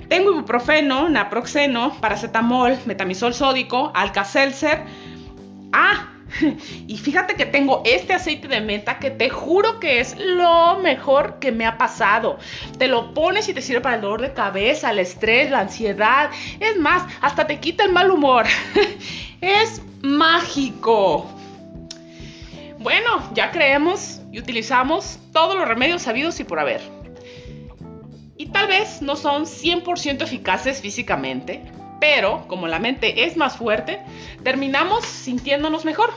tengo 0.09 0.31
ibuprofeno, 0.31 1.11
naproxeno, 1.11 1.93
paracetamol, 2.01 2.79
metamisol 2.87 3.35
sódico, 3.35 3.93
alka-seltzer. 3.95 4.85
Ah, 5.73 6.15
Y 6.87 6.97
fíjate 6.99 7.35
que 7.35 7.47
tengo 7.47 7.83
este 7.85 8.15
aceite 8.15 8.49
de 8.49 8.61
menta 8.61 8.99
que 8.99 9.11
te 9.11 9.31
juro 9.31 9.81
que 9.81 10.01
es 10.01 10.17
lo 10.19 10.79
mejor 10.79 11.39
que 11.39 11.53
me 11.53 11.67
ha 11.67 11.79
pasado. 11.79 12.39
Te 12.79 12.89
lo 12.89 13.15
pones 13.15 13.49
y 13.49 13.55
te 13.55 13.63
sirve 13.63 13.81
para 13.81 13.97
el 13.97 14.03
dolor 14.03 14.23
de 14.23 14.33
cabeza, 14.33 14.91
el 14.91 14.99
estrés, 14.99 15.51
la 15.51 15.61
ansiedad. 15.61 16.31
Es 16.61 16.77
más, 16.77 17.05
hasta 17.21 17.47
te 17.47 17.61
quita 17.61 17.85
el 17.85 17.93
mal 17.93 18.11
humor. 18.11 18.47
es 19.41 19.83
mágico. 20.03 21.31
Bueno, 22.79 23.31
ya 23.33 23.51
creemos 23.51 24.21
y 24.31 24.39
utilizamos 24.39 25.19
todos 25.33 25.57
los 25.57 25.67
remedios 25.67 26.03
sabidos 26.03 26.39
y 26.41 26.45
por 26.45 26.59
haber. 26.59 26.94
Y 28.37 28.47
tal 28.47 28.67
vez 28.67 29.01
no 29.01 29.17
son 29.17 29.45
100% 29.45 30.23
eficaces 30.23 30.81
físicamente, 30.81 31.63
pero 32.01 32.47
como 32.49 32.67
la 32.67 32.81
mente 32.81 33.25
es 33.25 33.37
más 33.37 33.57
fuerte, 33.57 34.01
terminamos 34.43 35.05
sintiéndonos 35.05 35.85
mejor. 35.85 36.11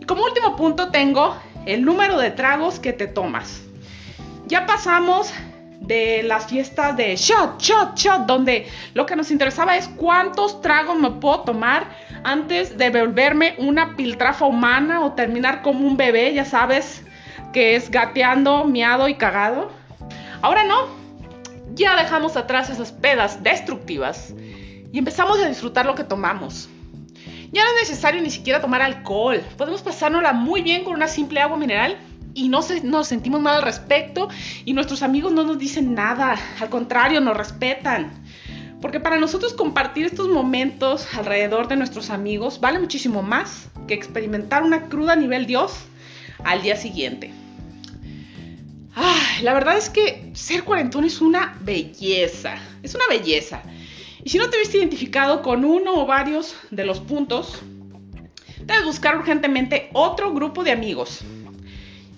Y 0.00 0.04
como 0.04 0.24
último 0.24 0.56
punto 0.56 0.90
tengo 0.90 1.36
el 1.66 1.84
número 1.84 2.18
de 2.18 2.30
tragos 2.30 2.80
que 2.80 2.94
te 2.94 3.06
tomas. 3.06 3.62
Ya 4.46 4.64
pasamos 4.64 5.32
de 5.80 6.22
las 6.22 6.46
fiestas 6.46 6.96
de 6.96 7.16
shot, 7.16 7.60
shot, 7.60 7.96
shot, 7.96 8.26
donde 8.26 8.66
lo 8.94 9.06
que 9.06 9.16
nos 9.16 9.30
interesaba 9.30 9.76
es 9.76 9.88
cuántos 9.88 10.60
tragos 10.60 10.98
me 10.98 11.10
puedo 11.12 11.40
tomar 11.40 11.86
antes 12.24 12.76
de 12.78 12.90
volverme 12.90 13.54
una 13.58 13.96
piltrafa 13.96 14.46
humana 14.46 15.00
o 15.02 15.12
terminar 15.12 15.62
como 15.62 15.86
un 15.86 15.96
bebé, 15.96 16.32
ya 16.34 16.44
sabes, 16.44 17.04
que 17.52 17.76
es 17.76 17.90
gateando, 17.90 18.64
miado 18.64 19.08
y 19.08 19.14
cagado. 19.14 19.70
Ahora 20.40 20.64
no, 20.64 20.86
ya 21.74 21.96
dejamos 21.96 22.36
atrás 22.36 22.70
esas 22.70 22.92
pedas 22.92 23.42
destructivas 23.42 24.34
y 24.92 24.98
empezamos 24.98 25.38
a 25.40 25.48
disfrutar 25.48 25.86
lo 25.86 25.94
que 25.94 26.04
tomamos. 26.04 26.68
Ya 27.50 27.64
no 27.64 27.70
es 27.70 27.88
necesario 27.88 28.22
ni 28.22 28.30
siquiera 28.30 28.60
tomar 28.60 28.82
alcohol. 28.82 29.42
Podemos 29.56 29.82
pasárnosla 29.82 30.32
muy 30.32 30.62
bien 30.62 30.84
con 30.84 30.94
una 30.94 31.08
simple 31.08 31.40
agua 31.40 31.56
mineral 31.56 31.98
y 32.34 32.48
no 32.48 32.60
nos 32.84 33.08
sentimos 33.08 33.40
mal 33.40 33.56
al 33.56 33.62
respecto 33.62 34.28
y 34.64 34.74
nuestros 34.74 35.02
amigos 35.02 35.32
no 35.32 35.44
nos 35.44 35.58
dicen 35.58 35.94
nada. 35.94 36.36
Al 36.60 36.68
contrario, 36.68 37.20
nos 37.20 37.36
respetan. 37.36 38.12
Porque 38.80 39.00
para 39.00 39.18
nosotros 39.18 39.54
compartir 39.54 40.06
estos 40.06 40.28
momentos 40.28 41.08
alrededor 41.16 41.66
de 41.66 41.76
nuestros 41.76 42.10
amigos 42.10 42.60
vale 42.60 42.78
muchísimo 42.78 43.22
más 43.22 43.68
que 43.88 43.94
experimentar 43.94 44.62
una 44.62 44.88
cruda 44.88 45.14
a 45.14 45.16
nivel 45.16 45.46
Dios 45.46 45.72
al 46.44 46.62
día 46.62 46.76
siguiente. 46.76 47.32
La 49.42 49.52
verdad 49.54 49.76
es 49.76 49.90
que 49.90 50.30
ser 50.34 50.64
cuarentón 50.64 51.04
es 51.04 51.20
una 51.20 51.56
belleza. 51.60 52.56
Es 52.82 52.94
una 52.94 53.04
belleza. 53.08 53.62
Y 54.24 54.30
si 54.30 54.38
no 54.38 54.50
te 54.50 54.58
viste 54.58 54.78
identificado 54.78 55.42
con 55.42 55.64
uno 55.64 55.94
o 55.94 56.06
varios 56.06 56.56
de 56.70 56.84
los 56.84 57.00
puntos, 57.00 57.60
debes 58.60 58.84
buscar 58.84 59.16
urgentemente 59.16 59.90
otro 59.92 60.32
grupo 60.32 60.64
de 60.64 60.72
amigos. 60.72 61.20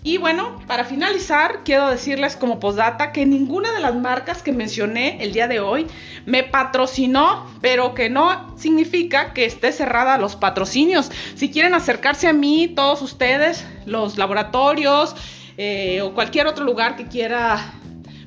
Y 0.03 0.17
bueno, 0.17 0.59
para 0.67 0.85
finalizar, 0.85 1.61
quiero 1.63 1.91
decirles 1.91 2.35
como 2.35 2.59
postdata 2.59 3.13
que 3.13 3.27
ninguna 3.27 3.71
de 3.73 3.81
las 3.81 3.95
marcas 3.95 4.43
que 4.43 4.51
mencioné 4.51 5.23
el 5.23 5.35
día 5.35 5.47
de 5.47 5.61
hoy 5.61 5.87
me 6.25 6.43
patrocinó, 6.43 7.47
pero 7.61 7.93
que 7.93 8.09
no 8.09 8.57
significa 8.59 9.35
que 9.35 9.45
esté 9.45 9.73
cerrada 9.73 10.15
a 10.15 10.19
los 10.19 10.37
patrocinios. 10.37 11.13
Si 11.35 11.51
quieren 11.51 11.75
acercarse 11.75 12.29
a 12.29 12.33
mí, 12.33 12.69
todos 12.69 13.03
ustedes, 13.03 13.67
los 13.85 14.17
laboratorios 14.17 15.15
eh, 15.63 16.01
o 16.01 16.15
cualquier 16.15 16.47
otro 16.47 16.65
lugar 16.65 16.97
que 16.97 17.07
quiera 17.07 17.75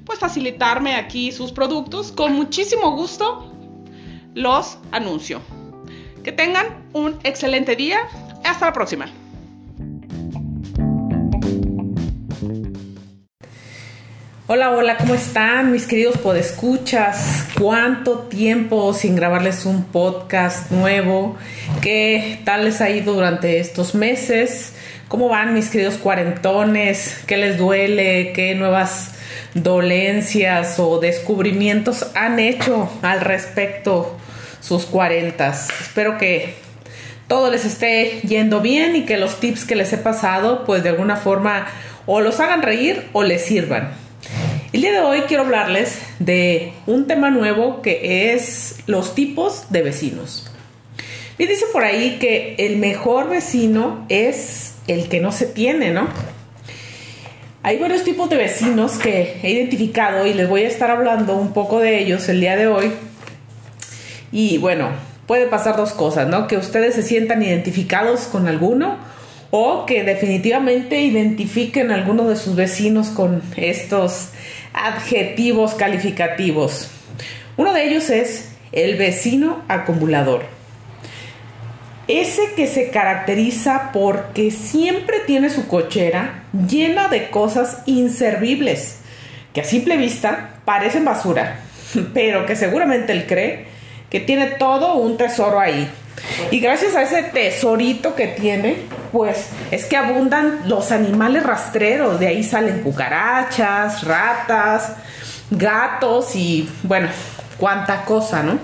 pues 0.05 0.19
facilitarme 0.19 0.93
aquí 0.95 1.31
sus 1.31 1.51
productos, 1.51 2.11
con 2.11 2.33
muchísimo 2.33 2.95
gusto 2.95 3.51
los 4.35 4.77
anuncio. 4.91 5.41
Que 6.23 6.31
tengan 6.31 6.87
un 6.93 7.17
excelente 7.23 7.75
día. 7.75 8.01
Hasta 8.43 8.67
la 8.67 8.73
próxima. 8.73 9.07
Hola, 14.45 14.69
hola, 14.69 14.97
¿cómo 14.97 15.15
están 15.15 15.71
mis 15.71 15.87
queridos 15.87 16.19
podescuchas? 16.19 17.47
¿Cuánto 17.59 18.19
tiempo 18.27 18.93
sin 18.93 19.15
grabarles 19.15 19.65
un 19.65 19.85
podcast 19.85 20.69
nuevo? 20.69 21.35
¿Qué 21.81 22.41
tal 22.45 22.65
les 22.65 22.79
ha 22.79 22.91
ido 22.91 23.15
durante 23.15 23.59
estos 23.59 23.95
meses? 23.95 24.72
¿Cómo 25.13 25.29
van 25.29 25.53
mis 25.53 25.69
queridos 25.69 25.97
cuarentones? 25.97 27.19
¿Qué 27.27 27.37
les 27.37 27.59
duele? 27.59 28.33
¿Qué 28.33 28.55
nuevas 28.55 29.11
dolencias 29.53 30.79
o 30.79 30.99
descubrimientos 30.99 32.07
han 32.15 32.39
hecho 32.39 32.89
al 33.03 33.21
respecto 33.21 34.17
sus 34.59 34.87
cuarentas. 34.87 35.69
Espero 35.81 36.17
que 36.17 36.55
todo 37.27 37.51
les 37.51 37.63
esté 37.63 38.21
yendo 38.27 38.59
bien 38.61 38.95
y 38.95 39.05
que 39.05 39.17
los 39.17 39.39
tips 39.39 39.65
que 39.65 39.75
les 39.75 39.93
he 39.93 39.99
pasado 39.99 40.65
pues 40.65 40.81
de 40.81 40.89
alguna 40.89 41.17
forma 41.17 41.67
o 42.07 42.19
los 42.19 42.39
hagan 42.39 42.63
reír 42.63 43.07
o 43.13 43.21
les 43.21 43.45
sirvan. 43.45 43.91
El 44.71 44.81
día 44.81 44.93
de 44.93 45.01
hoy 45.01 45.21
quiero 45.27 45.43
hablarles 45.43 45.99
de 46.17 46.73
un 46.87 47.05
tema 47.05 47.29
nuevo 47.29 47.83
que 47.83 48.33
es 48.33 48.77
los 48.87 49.13
tipos 49.13 49.65
de 49.69 49.83
vecinos. 49.83 50.49
Y 51.37 51.45
dice 51.45 51.65
por 51.71 51.83
ahí 51.83 52.17
que 52.19 52.55
el 52.57 52.77
mejor 52.77 53.29
vecino 53.29 54.07
es 54.09 54.72
el 54.87 55.09
que 55.09 55.19
no 55.19 55.31
se 55.31 55.45
tiene, 55.45 55.91
¿no? 55.91 56.07
Hay 57.61 57.79
varios 57.79 58.03
tipos 58.03 58.29
de 58.29 58.35
vecinos 58.35 58.93
que 58.93 59.39
he 59.41 59.51
identificado 59.51 60.25
y 60.25 60.33
les 60.33 60.49
voy 60.49 60.63
a 60.63 60.67
estar 60.67 60.91
hablando 60.91 61.37
un 61.37 61.53
poco 61.53 61.79
de 61.79 61.99
ellos 61.99 62.27
el 62.27 62.41
día 62.41 62.57
de 62.57 62.67
hoy 62.67 62.91
y 64.33 64.57
bueno, 64.57 64.89
puede 65.27 65.45
pasar 65.45 65.77
dos 65.77 65.93
cosas, 65.93 66.27
¿no? 66.27 66.47
Que 66.47 66.57
ustedes 66.57 66.95
se 66.95 67.03
sientan 67.03 67.43
identificados 67.43 68.21
con 68.21 68.47
alguno 68.47 68.97
o 69.51 69.85
que 69.85 70.03
definitivamente 70.03 71.01
identifiquen 71.01 71.91
a 71.91 71.95
alguno 71.95 72.27
de 72.27 72.35
sus 72.35 72.55
vecinos 72.55 73.09
con 73.09 73.43
estos 73.55 74.29
adjetivos 74.73 75.75
calificativos. 75.75 76.89
Uno 77.57 77.73
de 77.73 77.87
ellos 77.87 78.09
es 78.09 78.49
el 78.71 78.97
vecino 78.97 79.61
acumulador. 79.67 80.41
Ese 82.07 82.53
que 82.55 82.67
se 82.67 82.89
caracteriza 82.89 83.91
porque 83.93 84.51
siempre 84.51 85.21
tiene 85.25 85.49
su 85.49 85.67
cochera 85.67 86.43
llena 86.67 87.07
de 87.07 87.29
cosas 87.29 87.79
inservibles, 87.85 88.97
que 89.53 89.61
a 89.61 89.63
simple 89.63 89.95
vista 89.95 90.55
parecen 90.65 91.05
basura, 91.05 91.61
pero 92.13 92.45
que 92.45 92.55
seguramente 92.57 93.13
él 93.13 93.25
cree 93.25 93.67
que 94.09 94.19
tiene 94.19 94.47
todo 94.47 94.95
un 94.95 95.17
tesoro 95.17 95.59
ahí. 95.59 95.89
Y 96.51 96.59
gracias 96.59 96.95
a 96.95 97.01
ese 97.01 97.23
tesorito 97.23 98.15
que 98.15 98.27
tiene, 98.27 98.77
pues 99.11 99.47
es 99.71 99.85
que 99.85 99.97
abundan 99.97 100.61
los 100.67 100.91
animales 100.91 101.43
rastreros. 101.43 102.19
De 102.19 102.27
ahí 102.27 102.43
salen 102.43 102.81
cucarachas, 102.81 104.03
ratas, 104.03 104.93
gatos 105.49 106.35
y 106.35 106.69
bueno, 106.83 107.07
cuánta 107.57 108.05
cosa, 108.05 108.43
¿no? 108.43 108.59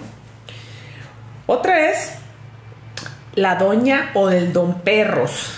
Otra 1.47 1.89
es 1.89 2.18
la 3.39 3.55
doña 3.55 4.11
o 4.13 4.27
del 4.27 4.53
don 4.53 4.81
perros. 4.81 5.53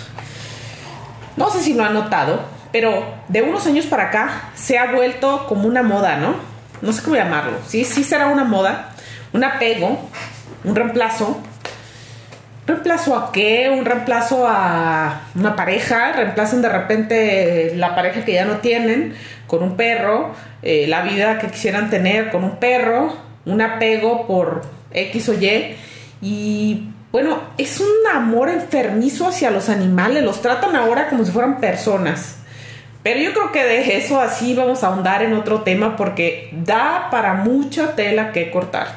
No 1.38 1.50
sé 1.50 1.62
si 1.62 1.74
lo 1.74 1.84
han 1.84 1.94
notado, 1.94 2.42
pero 2.72 3.04
de 3.28 3.42
unos 3.42 3.66
años 3.66 3.86
para 3.86 4.04
acá 4.04 4.50
se 4.56 4.78
ha 4.78 4.92
vuelto 4.92 5.48
como 5.48 5.68
una 5.68 5.84
moda, 5.84 6.18
¿no? 6.18 6.36
No 6.82 6.94
sé 6.94 7.04
cómo 7.04 7.16
llamarlo. 7.16 7.58
Sí, 7.68 7.84
sí 7.86 8.04
será 8.04 8.28
una 8.28 8.44
moda, 8.44 8.92
un 9.34 9.44
apego, 9.44 10.00
un 10.64 10.76
reemplazo. 10.76 11.42
¿Reemplazo 12.68 13.18
a 13.18 13.32
qué? 13.32 13.70
Un 13.76 13.86
reemplazo 13.86 14.48
a 14.48 15.22
una 15.36 15.56
pareja. 15.56 16.14
Reemplazan 16.14 16.62
de 16.62 16.70
repente 16.70 17.74
la 17.76 17.96
pareja 17.96 18.24
que 18.24 18.34
ya 18.34 18.46
no 18.46 18.58
tienen 18.58 19.16
con 19.48 19.64
un 19.64 19.76
perro. 19.76 20.34
Eh, 20.62 20.86
la 20.88 21.02
vida 21.02 21.40
que 21.40 21.48
quisieran 21.48 21.90
tener 21.90 22.30
con 22.30 22.44
un 22.44 22.58
perro. 22.58 23.18
Un 23.46 23.62
apego 23.62 24.28
por 24.28 24.62
X 24.92 25.30
o 25.30 25.34
Y. 25.34 25.76
Y 26.22 26.92
bueno, 27.12 27.42
es 27.58 27.80
un 27.80 27.90
amor 28.14 28.50
enfermizo 28.50 29.28
hacia 29.28 29.52
los 29.52 29.68
animales. 29.68 30.24
Los 30.24 30.42
tratan 30.42 30.76
ahora 30.76 31.10
como 31.10 31.26
si 31.26 31.32
fueran 31.32 31.60
personas. 31.60 32.38
Pero 33.04 33.20
yo 33.20 33.34
creo 33.34 33.52
que 33.52 33.64
de 33.64 33.98
eso 33.98 34.20
así 34.20 34.54
vamos 34.54 34.84
a 34.84 34.88
ahondar 34.88 35.24
en 35.24 35.34
otro 35.34 35.62
tema 35.62 35.98
porque 35.98 36.50
da 36.54 37.10
para 37.12 37.34
mucha 37.34 37.96
tela 37.96 38.32
que 38.32 38.52
cortar. 38.52 38.90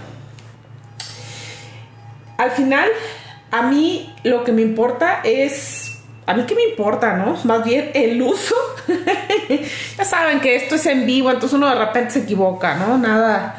Al 2.36 2.50
final, 2.50 2.88
a 3.50 3.62
mí 3.62 4.14
lo 4.22 4.44
que 4.44 4.52
me 4.52 4.62
importa 4.62 5.20
es, 5.24 5.98
a 6.26 6.34
mí 6.34 6.44
qué 6.46 6.54
me 6.54 6.64
importa, 6.64 7.16
¿no? 7.16 7.36
Más 7.44 7.64
bien 7.64 7.90
el 7.94 8.20
uso. 8.20 8.54
ya 9.96 10.04
saben 10.04 10.40
que 10.40 10.56
esto 10.56 10.74
es 10.74 10.84
en 10.86 11.06
vivo, 11.06 11.30
entonces 11.30 11.56
uno 11.56 11.68
de 11.68 11.76
repente 11.76 12.10
se 12.10 12.18
equivoca, 12.20 12.74
¿no? 12.74 12.98
Nada, 12.98 13.56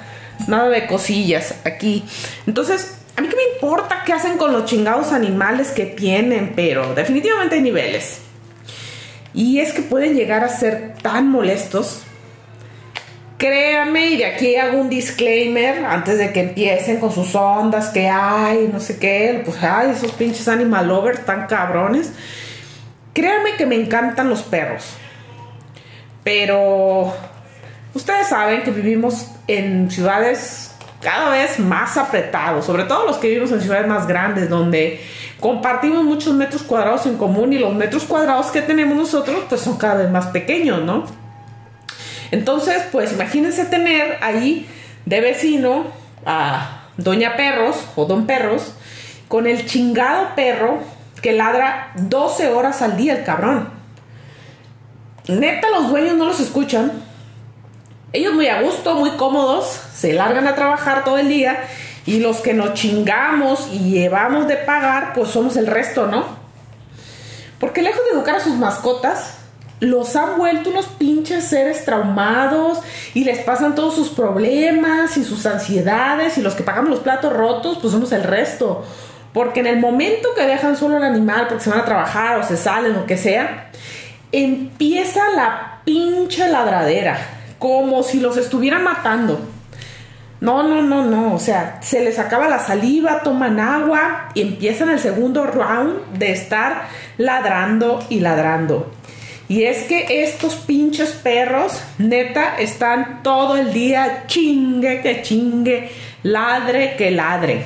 nada 0.48 0.70
de 0.70 0.86
cosillas 0.86 1.56
aquí. 1.66 2.06
Entonces, 2.46 3.00
a 3.16 3.22
mí 3.22 3.28
qué 3.30 3.36
me 3.36 3.56
importa 3.56 4.04
qué 4.06 4.14
hacen 4.14 4.38
con 4.38 4.52
los 4.52 4.66
chingados 4.66 5.12
animales 5.12 5.72
que 5.72 5.86
tienen, 5.86 6.54
pero 6.56 6.94
definitivamente 6.94 7.56
hay 7.56 7.62
niveles. 7.62 8.20
Y 9.34 9.60
es 9.60 9.74
que 9.74 9.82
pueden 9.82 10.16
llegar 10.16 10.44
a 10.44 10.50
ser 10.50 10.96
tan 11.02 11.30
molestos. 11.30 12.04
Créame, 13.38 14.12
y 14.12 14.18
de 14.18 14.26
aquí 14.26 14.56
hago 14.56 14.80
un 14.80 14.90
disclaimer 14.90 15.86
antes 15.86 16.18
de 16.18 16.32
que 16.32 16.42
empiecen 16.42 17.00
con 17.00 17.12
sus 17.12 17.36
ondas, 17.36 17.90
que 17.90 18.08
hay, 18.08 18.70
no 18.72 18.80
sé 18.80 18.98
qué, 18.98 19.42
pues 19.44 19.62
hay 19.62 19.92
esos 19.92 20.12
pinches 20.14 20.48
animal 20.48 20.88
lovers 20.88 21.26
tan 21.26 21.48
cabrones. 21.48 22.12
Créanme 23.14 23.56
que 23.58 23.66
me 23.66 23.76
encantan 23.76 24.30
los 24.30 24.42
perros. 24.44 24.86
Pero 26.24 27.14
ustedes 27.94 28.28
saben 28.28 28.64
que 28.64 28.72
vivimos 28.72 29.28
en 29.48 29.92
ciudades 29.92 30.75
cada 31.06 31.30
vez 31.30 31.60
más 31.60 31.98
apretados, 31.98 32.66
sobre 32.66 32.86
todo 32.86 33.06
los 33.06 33.18
que 33.18 33.28
vivimos 33.28 33.52
en 33.52 33.62
ciudades 33.62 33.86
más 33.86 34.08
grandes, 34.08 34.50
donde 34.50 35.00
compartimos 35.40 36.04
muchos 36.04 36.34
metros 36.34 36.64
cuadrados 36.64 37.06
en 37.06 37.16
común 37.16 37.54
y 37.54 37.60
los 37.60 37.76
metros 37.76 38.06
cuadrados 38.06 38.48
que 38.48 38.64
tenemos 38.64 38.98
nosotros 38.98 39.44
pues 39.48 39.62
son 39.62 39.78
cada 39.78 40.02
vez 40.02 40.10
más 40.10 40.26
pequeños, 40.28 40.82
¿no? 40.82 41.06
Entonces, 42.32 42.82
pues 42.92 43.14
imagínense 43.14 43.66
tener 43.66 44.18
ahí 44.22 44.68
de 45.06 45.22
vecino 45.22 45.86
a 46.26 46.88
Doña 46.98 47.36
Perros 47.36 47.86
o 47.96 48.06
Don 48.06 48.26
Perros 48.26 48.74
con 49.28 49.46
el 49.46 49.68
chingado 49.68 50.30
perro 50.36 50.80
que 51.22 51.34
ladra 51.34 51.92
12 51.98 52.48
horas 52.48 52.82
al 52.82 52.98
día 52.98 53.14
el 53.14 53.24
cabrón. 53.24 53.70
Neta, 55.28 55.70
los 55.70 55.92
dueños 55.92 56.16
no 56.16 56.26
los 56.26 56.40
escuchan. 56.40 56.92
Ellos 58.14 58.34
muy 58.34 58.48
a 58.48 58.62
gusto, 58.62 58.96
muy 58.96 59.12
cómodos, 59.12 59.80
se 59.94 60.14
largan 60.14 60.48
a 60.48 60.56
trabajar 60.56 61.04
todo 61.04 61.18
el 61.18 61.28
día 61.28 61.64
y 62.06 62.20
los 62.20 62.38
que 62.38 62.54
nos 62.54 62.74
chingamos 62.74 63.68
y 63.72 63.92
llevamos 63.92 64.48
de 64.48 64.58
pagar, 64.58 65.14
pues 65.14 65.30
somos 65.30 65.58
el 65.58 65.68
resto, 65.68 66.08
¿no? 66.08 66.26
Porque 67.60 67.82
lejos 67.82 68.02
de 68.06 68.18
educar 68.18 68.36
a 68.36 68.40
sus 68.40 68.56
mascotas, 68.56 69.38
los 69.80 70.16
han 70.16 70.38
vuelto 70.38 70.70
unos 70.70 70.86
pinches 70.86 71.46
seres 71.46 71.84
traumados 71.84 72.80
y 73.14 73.24
les 73.24 73.40
pasan 73.40 73.76
todos 73.76 73.96
sus 73.96 74.10
problemas 74.10 75.18
y 75.18 75.24
sus 75.24 75.46
ansiedades 75.46 76.38
y 76.38 76.42
los 76.42 76.54
que 76.54 76.64
pagamos 76.64 76.90
los 76.90 77.00
platos 77.00 77.34
rotos, 77.34 77.80
pues 77.82 77.92
somos 77.92 78.12
el 78.12 78.24
resto. 78.24 78.86
Porque 79.34 79.60
en 79.60 79.68
el 79.68 79.80
momento 79.80 80.30
que 80.36 80.46
dejan 80.46 80.78
solo 80.78 80.98
al 80.98 81.04
animal 81.04 81.48
porque 81.48 81.64
se 81.64 81.70
van 81.70 81.80
a 81.80 81.86
trabajar 81.86 82.40
o 82.40 82.44
se 82.44 82.56
salen 82.56 82.94
lo 82.94 83.06
que 83.06 83.18
sea, 83.18 83.70
empieza 84.32 85.30
la 85.36 85.82
pinche 85.84 86.48
ladradera, 86.48 87.18
como 87.60 88.04
si 88.04 88.20
los 88.20 88.38
estuvieran 88.38 88.84
matando. 88.84 89.40
No, 90.42 90.64
no, 90.64 90.82
no, 90.82 91.06
no. 91.06 91.34
O 91.34 91.40
sea, 91.40 91.80
se 91.82 92.04
les 92.04 92.20
acaba 92.20 92.48
la 92.48 92.60
saliva, 92.60 93.24
toman 93.24 93.60
agua 93.60 94.30
y 94.34 94.42
empiezan 94.42 94.90
el 94.90 95.00
segundo 95.00 95.46
round 95.46 96.18
de 96.18 96.32
estar 96.32 96.88
ladrando 97.18 98.06
y 98.10 98.20
ladrando. 98.20 98.92
Y 99.48 99.64
es 99.64 99.84
que 99.84 100.24
estos 100.24 100.56
pinches 100.56 101.12
perros, 101.12 101.82
neta, 101.98 102.58
están 102.58 103.22
todo 103.22 103.56
el 103.58 103.74
día 103.74 104.24
chingue 104.28 105.02
que 105.02 105.22
chingue, 105.22 105.92
ladre 106.24 106.96
que 106.96 107.12
ladre. 107.12 107.64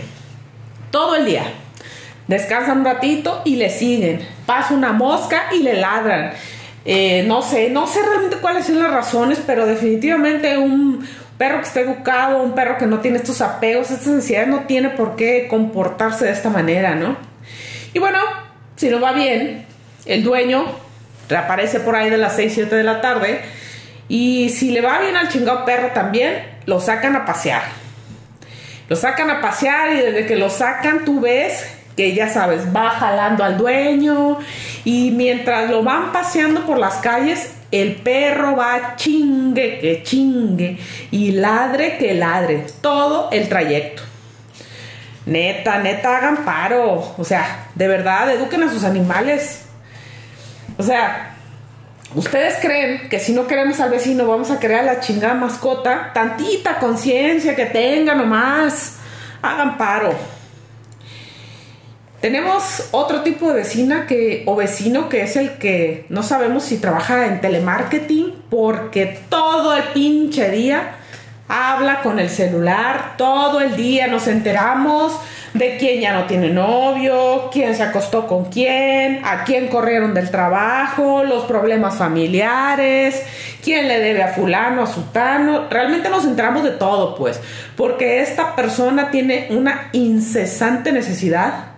Todo 0.92 1.16
el 1.16 1.26
día. 1.26 1.44
Descansan 2.28 2.80
un 2.80 2.86
ratito 2.86 3.42
y 3.46 3.56
le 3.56 3.70
siguen. 3.70 4.22
Pasa 4.46 4.74
una 4.74 4.92
mosca 4.92 5.48
y 5.54 5.64
le 5.64 5.74
ladran. 5.80 6.34
Eh, 6.92 7.24
no 7.28 7.44
sé, 7.44 7.70
no 7.70 7.86
sé 7.86 8.02
realmente 8.02 8.38
cuáles 8.38 8.66
son 8.66 8.80
las 8.80 8.92
razones, 8.92 9.40
pero 9.46 9.68
definitivamente 9.68 10.58
un, 10.58 11.08
perro 11.38 11.60
que 11.60 11.68
está 11.68 11.82
educado, 11.82 12.42
un 12.42 12.56
perro 12.56 12.80
que 12.80 12.88
no 12.88 12.98
tiene 12.98 13.18
estos 13.18 13.42
apegos, 13.42 13.92
estas 13.92 14.08
necesidades, 14.08 14.48
no 14.48 14.62
tiene 14.62 14.90
por 14.90 15.16
qué 15.16 15.46
comportarse 15.48 16.26
de 16.26 16.32
esta 16.32 16.50
manera, 16.50 16.96
¿no? 16.96 17.16
Y 17.94 18.00
bueno, 18.00 18.18
si 18.76 18.90
no 18.90 19.00
va 19.00 19.12
bien, 19.12 19.68
el 20.08 20.24
dueño 20.24 20.66
reaparece 21.30 21.80
por 21.80 21.96
ahí 21.96 22.10
de 22.10 22.18
las 22.18 22.36
6, 22.36 22.54
7 22.56 22.76
de 22.76 22.84
la 22.84 23.02
tarde 23.02 23.40
y 24.08 24.50
si 24.50 24.72
le 24.72 24.82
va 24.82 25.00
bien 25.00 25.16
al 25.16 25.30
chingado 25.30 25.66
perro 25.66 25.92
también, 25.94 26.44
lo 26.66 26.82
sacan 26.82 27.16
a 27.16 27.24
pasear. 27.24 27.62
Lo 28.88 28.96
sacan 28.96 29.30
a 29.30 29.42
pasear 29.42 29.94
y 29.94 29.98
desde 29.98 30.26
que 30.26 30.38
lo 30.38 30.50
sacan 30.50 31.06
tú 31.06 31.22
ves 31.22 31.68
que 31.96 32.14
ya 32.14 32.30
sabes, 32.30 32.74
va 32.76 32.92
jalando 32.92 33.44
al 33.44 33.58
dueño 33.58 34.40
y 34.86 35.12
mientras 35.12 35.70
lo 35.70 35.84
van 35.84 36.12
paseando 36.12 36.66
por 36.66 36.78
las 36.78 36.96
calles, 36.96 37.52
el 37.72 37.96
perro 37.98 38.56
va 38.56 38.96
chingue 38.96 39.80
que 39.80 40.02
chingue 40.04 40.78
y 41.12 41.34
ladre 41.34 41.98
que 41.98 42.14
ladre 42.14 42.66
todo 42.82 43.30
el 43.32 43.48
trayecto. 43.48 44.04
Neta, 45.26 45.78
neta, 45.80 46.18
hagan 46.18 46.44
paro. 46.44 47.14
O 47.18 47.24
sea, 47.24 47.68
de 47.76 47.88
verdad, 47.88 48.32
eduquen 48.32 48.64
a 48.64 48.72
sus 48.72 48.84
animales. 48.84 49.66
O 50.78 50.84
sea, 50.84 51.36
¿ustedes 52.16 52.56
creen 52.60 53.10
que 53.10 53.20
si 53.20 53.34
no 53.34 53.46
queremos 53.46 53.80
al 53.80 53.92
vecino 53.92 54.26
vamos 54.26 54.50
a 54.50 54.60
crear 54.60 54.86
la 54.86 55.02
chingada 55.02 55.36
mascota? 55.36 56.12
Tantita 56.14 56.80
conciencia 56.80 57.56
que 57.56 57.66
tengan 57.66 58.18
nomás. 58.18 58.98
Hagan 59.42 59.78
paro. 59.78 60.39
Tenemos 62.22 62.90
otro 62.92 63.22
tipo 63.22 63.48
de 63.48 63.56
vecina 63.56 64.06
que, 64.06 64.44
o 64.46 64.56
vecino 64.56 65.08
que 65.08 65.22
es 65.22 65.38
el 65.38 65.52
que 65.52 66.06
no 66.10 66.22
sabemos 66.22 66.64
si 66.64 66.78
trabaja 66.78 67.28
en 67.28 67.40
telemarketing 67.40 68.34
porque 68.50 69.20
todo 69.30 69.74
el 69.76 69.84
pinche 69.94 70.52
día 70.52 70.96
habla 71.48 72.02
con 72.02 72.20
el 72.20 72.30
celular, 72.30 73.14
todo 73.18 73.62
el 73.62 73.78
día 73.78 74.08
nos 74.08 74.28
enteramos 74.28 75.18
de 75.54 75.78
quién 75.78 76.02
ya 76.02 76.14
no 76.14 76.26
tiene 76.26 76.50
novio, 76.50 77.50
quién 77.52 77.74
se 77.74 77.84
acostó 77.84 78.28
con 78.28 78.46
quién, 78.46 79.22
a 79.24 79.46
quién 79.46 79.68
corrieron 79.68 80.14
del 80.14 80.30
trabajo, 80.30 81.24
los 81.24 81.46
problemas 81.46 81.96
familiares, 81.96 83.24
quién 83.64 83.88
le 83.88 84.00
debe 84.00 84.22
a 84.24 84.28
fulano, 84.28 84.84
a 84.84 84.88
sutano. 84.88 85.68
Realmente 85.70 86.10
nos 86.10 86.26
enteramos 86.26 86.64
de 86.64 86.72
todo, 86.72 87.16
pues, 87.16 87.40
porque 87.76 88.22
esta 88.22 88.56
persona 88.56 89.10
tiene 89.10 89.48
una 89.50 89.90
incesante 89.94 90.92
necesidad 90.92 91.69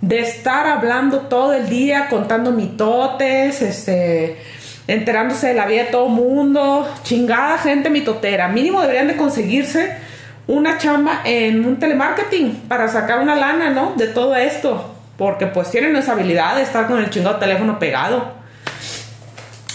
de 0.00 0.20
estar 0.20 0.66
hablando 0.66 1.20
todo 1.22 1.52
el 1.54 1.68
día, 1.68 2.08
contando 2.08 2.52
mitotes, 2.52 3.62
este, 3.62 4.36
enterándose 4.86 5.48
de 5.48 5.54
la 5.54 5.66
vida 5.66 5.84
de 5.84 5.90
todo 5.90 6.08
mundo, 6.08 6.88
chingada 7.02 7.58
gente 7.58 7.90
mitotera. 7.90 8.48
Mínimo 8.48 8.80
deberían 8.80 9.08
de 9.08 9.16
conseguirse 9.16 9.96
una 10.46 10.78
chamba 10.78 11.22
en 11.24 11.64
un 11.64 11.78
telemarketing 11.78 12.64
para 12.68 12.88
sacar 12.88 13.20
una 13.20 13.34
lana, 13.34 13.70
¿no? 13.70 13.94
De 13.96 14.06
todo 14.06 14.36
esto, 14.36 14.94
porque 15.16 15.46
pues 15.46 15.70
tienen 15.70 15.96
esa 15.96 16.12
habilidad 16.12 16.56
de 16.56 16.62
estar 16.62 16.86
con 16.86 16.98
el 16.98 17.10
chingado 17.10 17.36
teléfono 17.36 17.78
pegado. 17.78 18.34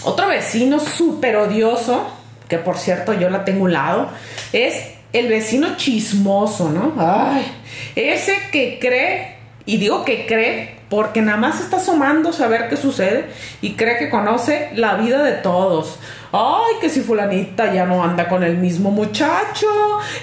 Otro 0.04 0.28
vecino 0.28 0.80
súper 0.80 1.36
odioso, 1.36 2.06
que 2.48 2.58
por 2.58 2.78
cierto 2.78 3.12
yo 3.12 3.28
la 3.28 3.44
tengo 3.44 3.64
un 3.64 3.72
lado, 3.72 4.08
es 4.52 4.94
el 5.12 5.28
vecino 5.28 5.76
chismoso, 5.76 6.70
¿no? 6.70 6.94
Ay, 6.98 7.44
ese 7.94 8.34
que 8.50 8.78
cree 8.80 9.41
Y 9.64 9.76
digo 9.76 10.04
que 10.04 10.26
cree 10.26 10.82
porque 10.88 11.22
nada 11.22 11.38
más 11.38 11.60
está 11.60 11.78
asomándose 11.78 12.44
a 12.44 12.48
ver 12.48 12.68
qué 12.68 12.76
sucede 12.76 13.24
y 13.62 13.74
cree 13.74 13.96
que 13.96 14.10
conoce 14.10 14.68
la 14.74 14.96
vida 14.96 15.22
de 15.22 15.32
todos. 15.32 15.98
Ay, 16.32 16.74
que 16.80 16.90
si 16.90 17.00
fulanita 17.00 17.72
ya 17.72 17.86
no 17.86 18.04
anda 18.04 18.28
con 18.28 18.42
el 18.42 18.58
mismo 18.58 18.90
muchacho, 18.90 19.66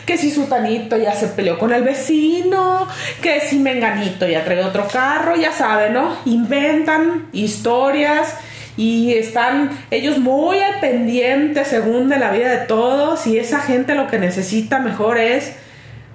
que 0.06 0.17
si 0.17 0.30
sutanito 0.30 0.95
ya 0.97 1.13
se 1.13 1.30
peleó 1.30 1.58
con 1.58 1.73
el 1.73 1.84
vecino, 1.84 2.88
que 3.21 3.41
si 3.41 3.58
menganito 3.58 4.28
ya 4.28 4.43
trae 4.43 4.63
otro 4.63 4.88
carro, 4.88 5.36
ya 5.36 5.52
saben, 5.52 5.93
¿no? 5.93 6.17
Inventan 6.25 7.30
historias 7.32 8.36
y 8.78 9.13
están 9.13 9.71
ellos 9.89 10.19
muy 10.19 10.60
al 10.60 10.80
pendiente 10.80 11.65
según 11.65 12.10
de 12.10 12.19
la 12.19 12.32
vida 12.32 12.49
de 12.49 12.65
todos 12.65 13.25
y 13.25 13.39
esa 13.39 13.60
gente 13.60 13.95
lo 13.95 14.08
que 14.08 14.19
necesita 14.19 14.80
mejor 14.80 15.17
es 15.17 15.54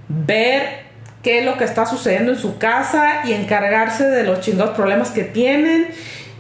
ver 0.09 0.84
qué 1.25 1.41
es 1.41 1.45
lo 1.45 1.57
que 1.57 1.65
está 1.65 1.87
sucediendo 1.87 2.33
en 2.33 2.39
su 2.39 2.59
casa 2.59 3.23
y 3.25 3.33
encargarse 3.33 4.05
de 4.05 4.23
los 4.23 4.41
chingados 4.41 4.77
problemas 4.77 5.11
que 5.11 5.25
tienen. 5.25 5.89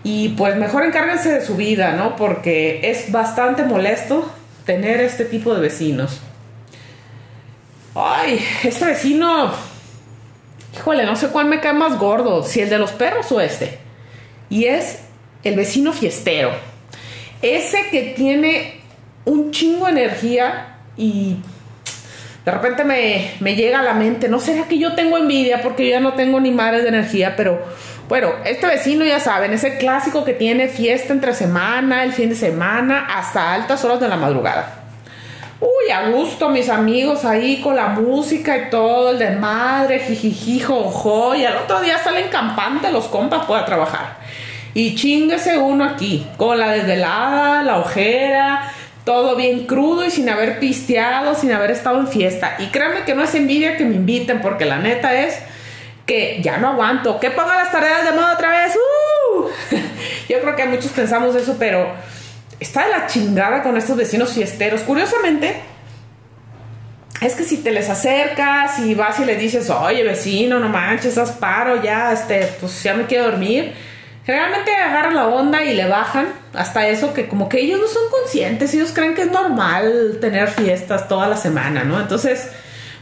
Y 0.04 0.28
pues 0.30 0.54
mejor 0.56 0.84
encárguense 0.84 1.32
de 1.32 1.44
su 1.44 1.56
vida, 1.56 1.92
¿no? 1.92 2.14
Porque 2.14 2.90
es 2.90 3.10
bastante 3.10 3.64
molesto 3.64 4.30
tener 4.66 5.00
este 5.00 5.24
tipo 5.24 5.54
de 5.54 5.62
vecinos. 5.62 6.20
Ay, 7.94 8.44
este 8.62 8.84
vecino, 8.84 9.52
híjole, 10.74 11.06
no 11.06 11.16
sé 11.16 11.28
cuál 11.28 11.46
me 11.46 11.60
cae 11.60 11.72
más 11.72 11.98
gordo, 11.98 12.42
si 12.42 12.60
el 12.60 12.68
de 12.68 12.78
los 12.78 12.92
perros 12.92 13.32
o 13.32 13.40
este. 13.40 13.78
Y 14.50 14.66
es 14.66 15.00
el 15.42 15.56
vecino 15.56 15.92
fiestero. 15.92 16.52
Ese 17.40 17.88
que 17.90 18.14
tiene 18.16 18.80
un 19.24 19.50
chingo 19.50 19.86
de 19.86 19.92
energía 19.92 20.76
y 20.96 21.36
de 22.44 22.50
repente 22.50 22.84
me, 22.84 23.56
llega 23.56 23.80
a 23.80 23.82
la 23.82 23.94
mente, 23.94 24.28
¿no 24.28 24.38
será 24.38 24.64
que 24.64 24.78
yo 24.78 24.94
tengo 24.94 25.16
envidia 25.16 25.62
porque 25.62 25.86
yo 25.86 25.92
ya 25.92 26.00
no 26.00 26.12
tengo 26.12 26.40
ni 26.40 26.50
madres 26.50 26.82
de 26.82 26.90
energía? 26.90 27.36
Pero 27.36 27.62
bueno, 28.06 28.32
este 28.44 28.66
vecino 28.66 29.04
ya 29.04 29.18
saben, 29.18 29.54
es 29.54 29.64
el 29.64 29.78
clásico 29.78 30.24
que 30.24 30.34
tiene 30.34 30.68
fiesta 30.68 31.14
entre 31.14 31.32
semana, 31.32 32.04
el 32.04 32.12
fin 32.12 32.28
de 32.28 32.34
semana, 32.34 33.06
hasta 33.16 33.54
altas 33.54 33.82
horas 33.84 33.98
de 33.98 34.08
la 34.08 34.16
madrugada. 34.16 34.80
Uy, 35.58 35.90
a 35.90 36.10
gusto, 36.10 36.50
mis 36.50 36.68
amigos 36.68 37.24
ahí 37.24 37.62
con 37.62 37.76
la 37.76 37.88
música 37.88 38.58
y 38.58 38.68
todo, 38.68 39.12
el 39.12 39.18
de 39.18 39.30
madre, 39.30 40.00
jijiji, 40.00 40.60
jojo, 40.60 41.34
y 41.34 41.46
al 41.46 41.56
otro 41.56 41.80
día 41.80 41.96
salen 41.96 42.28
campantes 42.28 42.92
los 42.92 43.06
compas 43.06 43.46
para 43.46 43.64
trabajar. 43.64 44.18
Y 44.74 44.94
chingese 44.96 45.56
uno 45.56 45.84
aquí, 45.84 46.26
con 46.36 46.58
la 46.58 46.72
desvelada, 46.72 47.62
la 47.62 47.78
ojera, 47.78 48.70
todo 49.04 49.36
bien 49.36 49.66
crudo 49.66 50.04
y 50.04 50.10
sin 50.10 50.28
haber 50.28 50.58
pisteado, 50.58 51.34
sin 51.34 51.52
haber 51.52 51.70
estado 51.70 52.00
en 52.00 52.08
fiesta. 52.08 52.56
Y 52.58 52.66
créanme 52.68 53.04
que 53.04 53.14
no 53.14 53.22
es 53.22 53.34
envidia 53.34 53.76
que 53.76 53.84
me 53.84 53.96
inviten, 53.96 54.40
porque 54.40 54.64
la 54.64 54.78
neta 54.78 55.14
es 55.14 55.38
que 56.06 56.40
ya 56.42 56.56
no 56.56 56.68
aguanto. 56.68 57.20
Que 57.20 57.30
ponga 57.30 57.56
las 57.56 57.70
tareas 57.70 58.04
de 58.04 58.12
moda 58.12 58.34
otra 58.34 58.50
vez. 58.50 58.74
¡Uh! 58.74 59.44
Yo 60.28 60.40
creo 60.40 60.56
que 60.56 60.64
muchos 60.66 60.90
pensamos 60.92 61.36
eso, 61.36 61.56
pero 61.58 61.86
está 62.58 62.84
de 62.84 62.90
la 62.90 63.06
chingada 63.06 63.62
con 63.62 63.76
estos 63.76 63.96
vecinos 63.96 64.32
fiesteros. 64.32 64.80
Curiosamente, 64.80 65.54
es 67.20 67.34
que 67.34 67.44
si 67.44 67.58
te 67.58 67.72
les 67.72 67.90
acercas 67.90 68.78
y 68.78 68.94
vas 68.94 69.20
y 69.20 69.26
les 69.26 69.38
dices, 69.38 69.68
oye 69.68 70.02
vecino, 70.02 70.58
no 70.58 70.68
manches, 70.70 71.06
estás 71.06 71.32
paro, 71.32 71.82
ya, 71.82 72.12
este, 72.12 72.48
pues 72.60 72.82
ya 72.82 72.94
me 72.94 73.04
quiero 73.04 73.24
dormir 73.24 73.74
Generalmente 74.24 74.74
agarran 74.74 75.14
la 75.14 75.28
onda 75.28 75.62
y 75.62 75.74
le 75.74 75.86
bajan 75.86 76.28
hasta 76.54 76.88
eso 76.88 77.12
que 77.12 77.28
como 77.28 77.48
que 77.48 77.60
ellos 77.60 77.78
no 77.78 77.86
son 77.86 78.02
conscientes, 78.10 78.72
ellos 78.72 78.92
creen 78.94 79.14
que 79.14 79.22
es 79.22 79.30
normal 79.30 80.18
tener 80.20 80.48
fiestas 80.48 81.08
toda 81.08 81.28
la 81.28 81.36
semana, 81.36 81.84
¿no? 81.84 82.00
Entonces, 82.00 82.50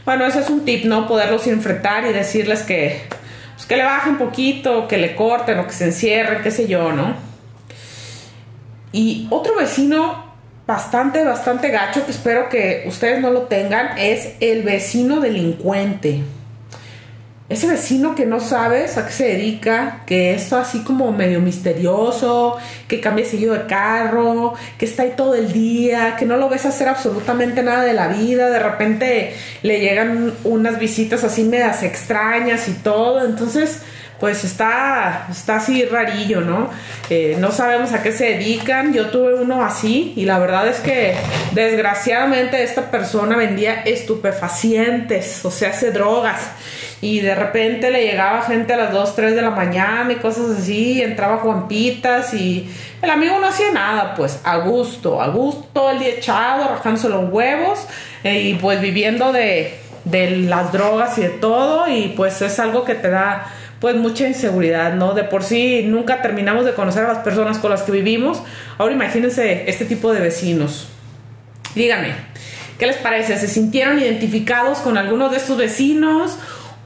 bueno, 0.03 0.25
ese 0.25 0.41
es 0.41 0.49
un 0.49 0.65
tip, 0.65 0.83
¿no? 0.83 1.07
Poderlos 1.07 1.47
enfrentar 1.47 2.05
y 2.05 2.11
decirles 2.11 2.63
que, 2.63 3.03
pues, 3.53 3.65
que 3.65 3.77
le 3.77 3.85
bajen 3.85 4.17
poquito, 4.17 4.87
que 4.89 4.97
le 4.97 5.15
corten 5.15 5.59
o 5.59 5.67
que 5.67 5.73
se 5.73 5.85
encierren, 5.85 6.43
qué 6.43 6.51
sé 6.51 6.67
yo, 6.67 6.91
¿no? 6.91 7.15
Y 8.91 9.27
otro 9.29 9.55
vecino 9.55 10.33
bastante, 10.67 11.23
bastante 11.23 11.69
gacho 11.69 12.05
que 12.05 12.11
espero 12.11 12.49
que 12.49 12.83
ustedes 12.85 13.21
no 13.21 13.31
lo 13.31 13.43
tengan 13.43 13.97
es 13.97 14.35
el 14.41 14.63
vecino 14.63 15.21
delincuente 15.21 16.21
ese 17.49 17.67
vecino 17.67 18.15
que 18.15 18.25
no 18.25 18.39
sabes 18.39 18.97
a 18.97 19.05
qué 19.05 19.11
se 19.11 19.23
dedica, 19.25 20.03
que 20.05 20.33
es 20.33 20.51
así 20.53 20.83
como 20.83 21.11
medio 21.11 21.41
misterioso, 21.41 22.57
que 22.87 23.01
cambia 23.01 23.25
seguido 23.25 23.53
de 23.53 23.65
carro, 23.65 24.53
que 24.77 24.85
está 24.85 25.03
ahí 25.03 25.13
todo 25.17 25.35
el 25.35 25.51
día, 25.51 26.15
que 26.17 26.25
no 26.25 26.37
lo 26.37 26.47
ves 26.49 26.65
hacer 26.65 26.87
absolutamente 26.87 27.61
nada 27.61 27.83
de 27.83 27.93
la 27.93 28.07
vida, 28.07 28.49
de 28.49 28.59
repente 28.59 29.35
le 29.61 29.81
llegan 29.81 30.33
unas 30.45 30.79
visitas 30.79 31.23
así 31.23 31.43
medias 31.43 31.83
extrañas 31.83 32.67
y 32.69 32.73
todo, 32.73 33.25
entonces 33.25 33.81
pues 34.23 34.45
está, 34.45 35.27
está 35.29 35.57
así 35.57 35.83
rarillo, 35.83 36.39
¿no? 36.39 36.69
Eh, 37.09 37.35
no 37.39 37.51
sabemos 37.51 37.91
a 37.91 38.01
qué 38.01 38.13
se 38.13 38.23
dedican. 38.23 38.93
Yo 38.93 39.07
tuve 39.07 39.33
uno 39.33 39.65
así 39.65 40.13
y 40.15 40.23
la 40.23 40.39
verdad 40.39 40.65
es 40.65 40.77
que 40.77 41.13
desgraciadamente 41.51 42.63
esta 42.63 42.89
persona 42.89 43.35
vendía 43.35 43.81
estupefacientes, 43.81 45.43
o 45.43 45.51
sea, 45.51 45.71
hace 45.71 45.91
drogas. 45.91 46.39
Y 47.03 47.19
de 47.19 47.35
repente 47.35 47.91
le 47.91 48.01
llegaba 48.05 48.43
gente 48.43 48.71
a 48.71 48.77
las 48.77 48.93
2, 48.93 49.13
3 49.13 49.35
de 49.35 49.41
la 49.41 49.49
mañana 49.49 50.13
y 50.13 50.15
cosas 50.15 50.57
así, 50.57 51.01
entraba 51.01 51.39
Juanpitas 51.39 52.33
y 52.33 52.65
el 53.01 53.09
amigo 53.09 53.39
no 53.39 53.47
hacía 53.47 53.73
nada, 53.73 54.15
pues 54.15 54.39
a 54.45 54.59
gusto, 54.59 55.21
a 55.21 55.27
gusto, 55.27 55.91
el 55.91 55.99
día 55.99 56.11
echado, 56.11 56.69
rajándose 56.69 57.09
los 57.09 57.29
huevos 57.29 57.85
eh, 58.23 58.43
y 58.43 58.53
pues 58.53 58.79
viviendo 58.79 59.33
de, 59.33 59.77
de 60.05 60.29
las 60.29 60.71
drogas 60.71 61.17
y 61.17 61.23
de 61.23 61.29
todo 61.29 61.89
y 61.89 62.13
pues 62.15 62.41
es 62.41 62.57
algo 62.57 62.85
que 62.85 62.95
te 62.95 63.09
da 63.09 63.51
pues 63.81 63.97
mucha 63.97 64.25
inseguridad, 64.25 64.93
¿no? 64.93 65.13
De 65.13 65.25
por 65.25 65.43
sí 65.43 65.83
nunca 65.85 66.21
terminamos 66.21 66.63
de 66.63 66.71
conocer 66.71 67.03
a 67.03 67.09
las 67.09 67.17
personas 67.17 67.57
con 67.57 67.69
las 67.69 67.81
que 67.81 67.91
vivimos. 67.91 68.41
Ahora 68.77 68.93
imagínense 68.93 69.69
este 69.69 69.83
tipo 69.83 70.13
de 70.13 70.21
vecinos. 70.21 70.87
Díganme, 71.75 72.13
¿qué 72.79 72.87
les 72.87 72.95
parece? 72.95 73.37
¿Se 73.37 73.49
sintieron 73.49 73.99
identificados 73.99 74.77
con 74.77 74.97
algunos 74.97 75.31
de 75.31 75.37
estos 75.37 75.57
vecinos 75.57 76.37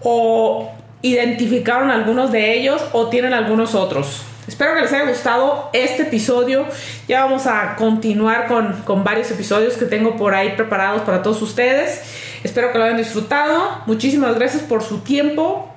o 0.01 0.71
identificaron 1.01 1.91
algunos 1.91 2.31
de 2.31 2.53
ellos 2.57 2.83
o 2.93 3.07
tienen 3.07 3.33
algunos 3.33 3.75
otros? 3.75 4.23
Espero 4.47 4.75
que 4.75 4.81
les 4.81 4.93
haya 4.93 5.09
gustado 5.09 5.69
este 5.73 6.03
episodio. 6.03 6.65
Ya 7.07 7.25
vamos 7.25 7.47
a 7.47 7.75
continuar 7.75 8.47
con, 8.47 8.81
con, 8.83 9.03
varios 9.03 9.29
episodios 9.29 9.75
que 9.75 9.85
tengo 9.85 10.15
por 10.15 10.33
ahí 10.33 10.53
preparados 10.55 11.01
para 11.01 11.21
todos 11.21 11.41
ustedes. 11.41 12.01
Espero 12.43 12.71
que 12.71 12.77
lo 12.77 12.85
hayan 12.85 12.97
disfrutado. 12.97 13.81
Muchísimas 13.85 14.35
gracias 14.35 14.63
por 14.63 14.83
su 14.83 14.99
tiempo. 14.99 15.69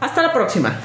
Hasta 0.00 0.22
la 0.22 0.32
próxima. 0.34 0.78